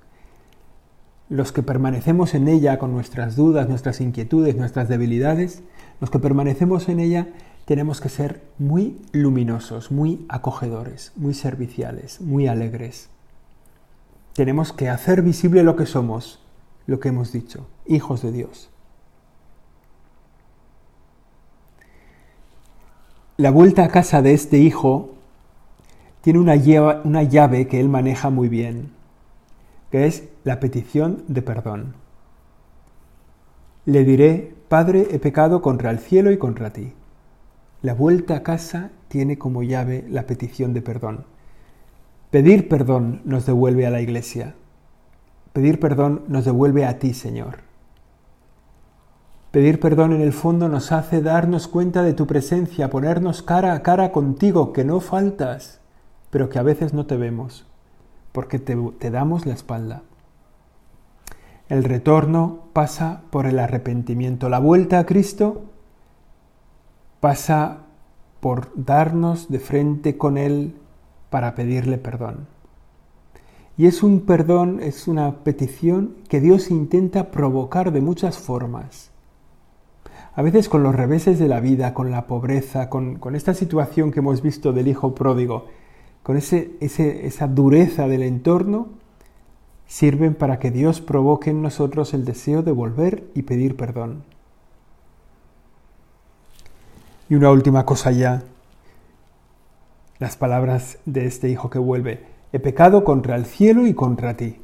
los 1.30 1.52
que 1.52 1.64
permanecemos 1.64 2.34
en 2.36 2.48
ella 2.48 2.78
con 2.78 2.92
nuestras 2.92 3.36
dudas, 3.36 3.68
nuestras 3.68 4.02
inquietudes, 4.02 4.56
nuestras 4.56 4.88
debilidades, 4.88 5.64
los 6.00 6.10
que 6.10 6.20
permanecemos 6.20 6.88
en 6.90 7.00
ella 7.00 7.28
tenemos 7.66 8.00
que 8.00 8.10
ser 8.10 8.44
muy 8.60 9.02
luminosos, 9.12 9.92
muy 9.92 10.26
acogedores, 10.30 11.12
muy 11.16 11.34
serviciales, 11.34 12.22
muy 12.22 12.48
alegres. 12.48 13.10
Tenemos 14.34 14.72
que 14.72 14.90
hacer 14.90 15.24
visible 15.24 15.64
lo 15.64 15.76
que 15.76 15.88
somos, 15.88 16.44
lo 16.86 17.00
que 17.00 17.10
hemos 17.10 17.32
dicho, 17.32 17.68
hijos 17.88 18.22
de 18.22 18.32
Dios. 18.32 18.70
La 23.38 23.50
vuelta 23.50 23.84
a 23.84 23.90
casa 23.90 24.22
de 24.22 24.34
este 24.34 24.60
hijo 24.60 25.16
tiene 26.22 26.40
una 26.40 26.56
llave, 26.56 27.68
que 27.68 27.80
él 27.80 27.90
maneja 27.90 28.30
muy 28.30 28.48
bien, 28.48 28.92
que 29.92 30.06
es 30.06 30.24
la 30.46 30.62
petición 30.62 31.26
de 31.28 31.42
perdón. 31.42 31.96
Le 33.84 34.06
diré, 34.06 34.56
Padre, 34.70 35.08
he 35.12 35.20
pecado 35.20 35.62
contra 35.62 35.92
el 35.92 36.00
cielo 36.00 36.32
y 36.32 36.38
contra 36.38 36.72
ti. 36.72 36.94
La 37.82 37.94
vuelta 37.94 38.38
a 38.38 38.44
casa 38.44 38.92
tiene 39.10 39.38
como 39.38 39.64
llave 39.64 40.06
la 40.10 40.26
petición 40.26 40.74
de 40.74 40.82
perdón. 40.82 41.26
Pedir 42.32 42.70
perdón 42.70 43.22
nos 43.26 43.46
devuelve 43.46 43.86
a 43.86 43.90
la 43.90 44.02
iglesia. 44.02 44.56
Pedir 45.52 45.80
perdón 45.80 46.24
nos 46.28 46.46
devuelve 46.46 46.86
a 46.86 47.00
ti, 47.00 47.14
Señor. 47.14 47.60
Pedir 49.52 49.80
perdón 49.80 50.14
en 50.14 50.22
el 50.22 50.34
fondo 50.34 50.68
nos 50.68 50.92
hace 50.92 51.22
darnos 51.22 51.68
cuenta 51.68 52.04
de 52.04 52.14
tu 52.14 52.28
presencia, 52.28 52.90
ponernos 52.90 53.42
cara 53.42 53.74
a 53.74 53.82
cara 53.82 54.12
contigo, 54.12 54.74
que 54.74 54.84
no 54.84 55.00
faltas, 55.00 55.80
pero 56.30 56.50
que 56.50 56.60
a 56.60 56.64
veces 56.64 56.94
no 56.94 57.06
te 57.06 57.18
vemos, 57.18 57.66
porque 58.32 58.60
te, 58.60 58.76
damos 59.10 59.46
la 59.46 59.54
espalda. 59.54 60.04
El 61.68 61.84
retorno 61.84 62.60
pasa 62.74 63.22
por 63.32 63.48
el 63.48 63.58
arrepentimiento. 63.58 64.50
La 64.50 64.60
vuelta 64.60 65.00
a 65.00 65.06
Cristo 65.06 65.64
pasa 67.20 67.80
por 68.40 68.70
darnos 68.76 69.50
de 69.50 69.60
frente 69.60 70.18
con 70.18 70.38
Él 70.38 70.76
para 71.32 71.56
pedirle 71.56 71.98
perdón. 71.98 72.48
Y 73.78 73.88
es 73.88 74.04
un 74.04 74.22
perdón, 74.22 74.80
es 74.82 75.08
una 75.08 75.44
petición 75.44 76.16
que 76.30 76.40
Dios 76.40 76.70
intenta 76.70 77.32
provocar 77.32 77.92
de 77.92 78.02
muchas 78.02 78.38
formas. 78.38 79.12
A 80.36 80.42
veces 80.42 80.70
con 80.70 80.84
los 80.84 80.94
reveses 80.94 81.40
de 81.40 81.48
la 81.48 81.60
vida, 81.60 81.94
con 81.94 82.12
la 82.12 82.28
pobreza, 82.28 82.90
con, 82.90 83.20
esta 83.36 83.54
situación 83.54 84.12
que 84.12 84.20
hemos 84.20 84.42
visto 84.42 84.72
del 84.72 84.88
hijo 84.88 85.16
pródigo, 85.16 85.66
con 86.24 86.38
ese, 86.38 86.76
esa 86.80 87.48
dureza 87.48 88.08
del 88.08 88.24
entorno, 88.24 88.90
sirven 89.88 90.36
para 90.36 90.60
que 90.60 90.72
Dios 90.72 91.02
provoque 91.02 91.50
en 91.50 91.62
nosotros 91.62 92.14
el 92.14 92.26
deseo 92.26 92.64
de 92.64 92.72
volver 92.72 93.24
y 93.36 93.44
pedir 93.44 93.76
perdón. 93.76 94.24
Y 97.30 97.36
una 97.36 97.52
última 97.52 97.86
cosa 97.86 98.12
ya, 98.12 98.44
las 100.20 100.38
palabras 100.38 101.00
de 101.06 101.26
este 101.26 101.50
hijo 101.50 101.70
que 101.70 101.80
vuelve 101.80 102.26
he 102.54 102.60
pecado 102.60 103.04
contra 103.04 103.36
el 103.36 103.46
cielo 103.46 103.86
y 103.86 103.94
contra 103.94 104.38
ti. 104.38 104.62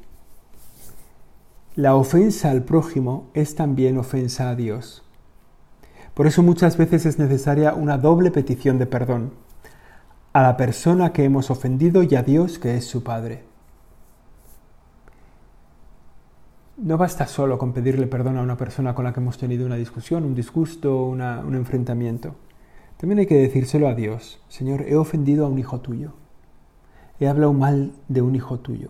La 1.75 1.95
ofensa 1.95 2.51
al 2.51 2.63
prójimo 2.63 3.29
es 3.34 3.55
también 3.55 3.97
ofensa 3.97 4.49
a 4.49 4.55
Dios. 4.55 5.03
Por 6.13 6.27
eso 6.27 6.43
muchas 6.43 6.77
veces 6.77 7.05
es 7.05 7.19
necesaria 7.19 7.73
una 7.73 7.97
doble 7.97 8.31
petición 8.31 8.77
de 8.77 8.86
perdón 8.86 9.31
a 10.34 10.41
la 10.41 10.55
persona 10.55 11.12
que 11.12 11.25
hemos 11.25 11.49
ofendido 11.49 12.03
y 12.03 12.15
a 12.15 12.23
Dios 12.23 12.57
que 12.60 12.77
es 12.77 12.86
su 12.86 13.03
Padre. 13.03 13.51
No 16.82 16.98
basta 16.98 17.28
solo 17.28 17.58
con 17.58 17.74
pedirle 17.74 18.08
perdón 18.08 18.38
a 18.38 18.41
una 18.41 18.58
persona 18.58 18.94
con 18.94 19.06
la 19.06 19.13
que 19.13 19.20
hemos 19.22 19.38
tenido 19.38 19.65
una 19.65 19.76
discusión, 19.76 20.26
un 20.26 20.36
disgusto, 20.36 21.06
un 21.06 21.56
enfrentamiento. 21.56 22.36
También 22.98 23.20
hay 23.20 23.28
que 23.28 23.38
decírselo 23.38 23.88
a 23.88 23.96
Dios. 23.96 24.41
Señor, 24.50 24.82
he 24.88 24.96
ofendido 24.96 25.46
a 25.46 25.50
un 25.50 25.60
hijo 25.60 25.80
tuyo 25.80 26.13
he 27.22 27.28
hablado 27.28 27.54
mal 27.54 27.94
de 28.08 28.24
un 28.24 28.36
hijo 28.36 28.60
tuyo, 28.60 28.89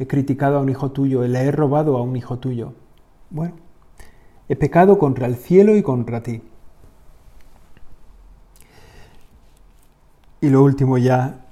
he 0.00 0.06
criticado 0.06 0.58
a 0.58 0.60
un 0.60 0.68
hijo 0.68 0.90
tuyo, 0.90 1.22
le 1.22 1.38
he 1.38 1.52
robado 1.52 1.96
a 1.96 2.02
un 2.02 2.16
hijo 2.16 2.38
tuyo. 2.40 2.72
Bueno, 3.30 3.54
he 4.48 4.56
pecado 4.56 4.98
contra 4.98 5.26
el 5.26 5.36
cielo 5.36 5.76
y 5.76 5.82
contra 5.82 6.24
ti. 6.24 6.42
Y 10.40 10.50
lo 10.50 10.64
último 10.64 10.98
ya, 10.98 11.46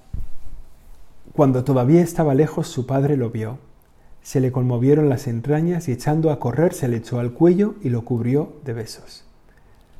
cuando 1.32 1.62
todavía 1.62 2.02
estaba 2.02 2.34
lejos, 2.34 2.66
su 2.66 2.84
padre 2.84 3.16
lo 3.16 3.30
vio. 3.30 3.58
Se 4.22 4.40
le 4.40 4.52
conmovieron 4.52 5.08
las 5.08 5.26
entrañas 5.26 5.88
y 5.88 5.92
echando 5.92 6.30
a 6.30 6.38
correr 6.38 6.74
se 6.74 6.88
le 6.88 6.98
echó 6.98 7.18
al 7.18 7.32
cuello 7.32 7.74
y 7.82 7.90
lo 7.90 8.04
cubrió 8.04 8.54
de 8.64 8.72
besos. 8.72 9.24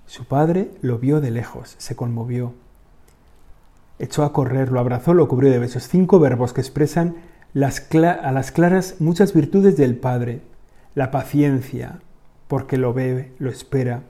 Su 0.06 0.24
padre 0.24 0.70
lo 0.80 0.98
vio 0.98 1.20
de 1.20 1.30
lejos, 1.30 1.74
se 1.78 1.96
conmovió 1.96 2.54
echó 4.02 4.24
a 4.24 4.32
correr, 4.32 4.72
lo 4.72 4.80
abrazó, 4.80 5.14
lo 5.14 5.28
cubrió 5.28 5.50
de 5.50 5.60
besos. 5.60 5.86
Cinco 5.86 6.18
verbos 6.18 6.52
que 6.52 6.60
expresan 6.60 7.14
a 7.54 8.32
las 8.32 8.50
claras 8.50 8.96
muchas 8.98 9.32
virtudes 9.32 9.76
del 9.76 9.96
Padre. 9.96 10.42
La 10.96 11.12
paciencia, 11.12 12.00
porque 12.48 12.76
lo 12.76 12.92
ve, 12.92 13.32
lo 13.38 13.48
espera. 13.48 14.02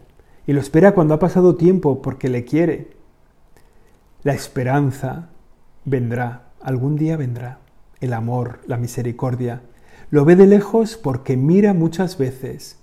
Y 0.47 0.55
lo 0.55 0.61
espera 0.61 0.93
cuando 0.93 1.13
ha 1.13 1.19
pasado 1.19 1.57
tiempo, 1.57 2.01
porque 2.01 2.31
le 2.31 2.45
quiere. 2.45 2.97
La 4.23 4.33
esperanza 4.33 5.29
vendrá, 5.85 6.49
algún 6.63 6.97
día 6.97 7.19
vendrá. 7.19 7.59
El 8.01 8.15
amor, 8.15 8.61
la 8.67 8.79
misericordia. 8.79 9.61
Lo 10.13 10.25
ve 10.25 10.37
de 10.37 10.47
lejos 10.47 10.97
porque 10.97 11.37
mira 11.37 11.75
muchas 11.75 12.19
veces. 12.19 12.79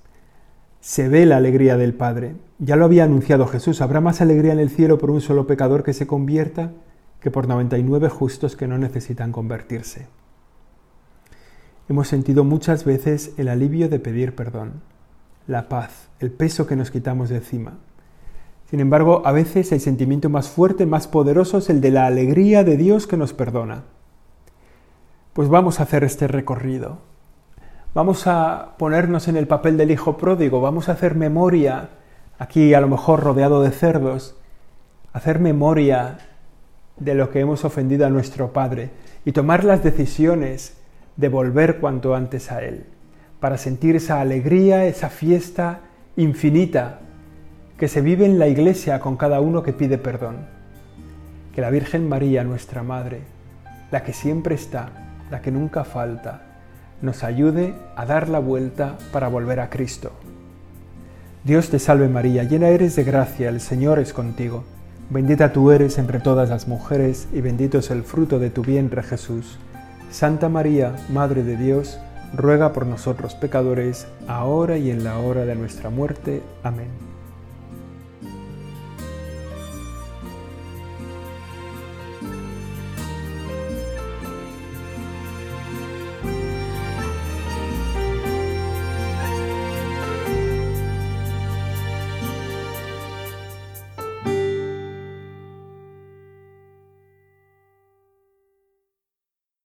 Se 0.81 1.07
ve 1.07 1.25
la 1.25 1.37
alegría 1.37 1.77
del 1.77 1.93
Padre. 1.93 2.35
Ya 2.57 2.75
lo 2.75 2.83
había 2.83 3.05
anunciado 3.05 3.47
Jesús. 3.47 3.79
¿Habrá 3.79 4.01
más 4.01 4.19
alegría 4.19 4.51
en 4.51 4.59
el 4.59 4.69
cielo 4.69 4.97
por 4.97 5.11
un 5.11 5.21
solo 5.21 5.47
pecador 5.47 5.83
que 5.83 5.93
se 5.93 6.07
convierta? 6.07 6.73
que 7.19 7.31
por 7.31 7.47
99 7.47 8.09
justos 8.09 8.55
que 8.55 8.67
no 8.67 8.77
necesitan 8.77 9.31
convertirse. 9.31 10.07
hemos 11.89 12.07
sentido 12.07 12.43
muchas 12.43 12.85
veces 12.85 13.33
el 13.37 13.47
alivio 13.47 13.89
de 13.89 13.99
pedir 13.99 14.35
perdón, 14.35 14.81
la 15.47 15.69
paz, 15.69 16.09
el 16.19 16.31
peso 16.31 16.67
que 16.67 16.75
nos 16.75 16.91
quitamos 16.91 17.29
de 17.29 17.37
encima. 17.37 17.79
Sin 18.69 18.79
embargo, 18.79 19.23
a 19.25 19.31
veces 19.31 19.71
el 19.71 19.81
sentimiento 19.81 20.29
más 20.29 20.49
fuerte, 20.49 20.85
más 20.85 21.07
poderoso 21.07 21.57
es 21.57 21.69
el 21.71 21.81
de 21.81 21.89
la 21.89 22.05
alegría 22.05 22.63
de 22.63 22.77
Dios 22.77 23.07
que 23.07 23.17
nos 23.17 23.33
perdona. 23.33 23.85
Pues 25.33 25.49
vamos 25.49 25.79
a 25.79 25.83
hacer 25.83 26.03
este 26.03 26.27
recorrido. 26.27 27.08
Vamos 27.95 28.27
a 28.27 28.75
ponernos 28.77 29.27
en 29.27 29.35
el 29.35 29.47
papel 29.47 29.75
del 29.75 29.89
hijo 29.89 30.15
pródigo, 30.15 30.61
vamos 30.61 30.89
a 30.89 30.91
hacer 30.91 31.15
memoria, 31.15 31.89
aquí 32.37 32.75
a 32.75 32.81
lo 32.81 32.87
mejor 32.87 33.23
rodeado 33.23 33.63
de 33.63 33.71
cerdos, 33.71 34.35
hacer 35.11 35.39
memoria 35.39 36.19
de 36.97 37.15
lo 37.15 37.31
que 37.31 37.39
hemos 37.39 37.65
ofendido 37.65 38.05
a 38.05 38.11
nuestro 38.11 38.53
Padre 38.53 38.91
y 39.25 39.31
tomar 39.31 39.63
las 39.63 39.83
decisiones 39.83 40.77
de 41.17 41.29
volver 41.29 41.79
cuanto 41.79 42.13
antes 42.13 42.51
a 42.51 42.61
Él, 42.61 42.85
para 43.39 43.57
sentir 43.57 43.95
esa 43.95 44.21
alegría, 44.21 44.85
esa 44.85 45.09
fiesta 45.09 45.79
infinita 46.15 46.99
que 47.79 47.87
se 47.87 48.01
vive 48.01 48.27
en 48.27 48.37
la 48.37 48.47
iglesia 48.47 48.99
con 48.99 49.17
cada 49.17 49.41
uno 49.41 49.63
que 49.63 49.73
pide 49.73 49.97
perdón. 49.97 50.45
Que 51.55 51.61
la 51.61 51.71
Virgen 51.71 52.07
María, 52.07 52.43
nuestra 52.43 52.83
Madre, 52.83 53.21
la 53.89 54.03
que 54.03 54.13
siempre 54.13 54.53
está, 54.53 54.91
la 55.31 55.41
que 55.41 55.49
nunca 55.49 55.83
falta, 55.83 56.48
nos 57.01 57.23
ayude 57.23 57.73
a 57.95 58.05
dar 58.05 58.29
la 58.29 58.39
vuelta 58.39 58.97
para 59.11 59.27
volver 59.27 59.59
a 59.59 59.69
Cristo. 59.69 60.11
Dios 61.43 61.69
te 61.69 61.79
salve 61.79 62.09
María, 62.09 62.43
llena 62.43 62.67
eres 62.67 62.95
de 62.95 63.03
gracia, 63.03 63.49
el 63.49 63.61
Señor 63.61 63.99
es 63.99 64.13
contigo. 64.13 64.63
Bendita 65.09 65.53
tú 65.53 65.71
eres 65.71 65.97
entre 65.97 66.19
todas 66.19 66.49
las 66.49 66.67
mujeres 66.67 67.27
y 67.33 67.41
bendito 67.41 67.79
es 67.79 67.89
el 67.89 68.03
fruto 68.03 68.39
de 68.39 68.49
tu 68.49 68.61
vientre 68.61 69.01
Jesús. 69.01 69.57
Santa 70.11 70.49
María, 70.49 70.95
Madre 71.09 71.43
de 71.43 71.57
Dios, 71.57 71.99
ruega 72.35 72.73
por 72.73 72.85
nosotros 72.85 73.35
pecadores, 73.35 74.07
ahora 74.27 74.77
y 74.77 74.91
en 74.91 75.03
la 75.03 75.17
hora 75.17 75.45
de 75.45 75.55
nuestra 75.55 75.89
muerte. 75.89 76.41
Amén. 76.63 77.08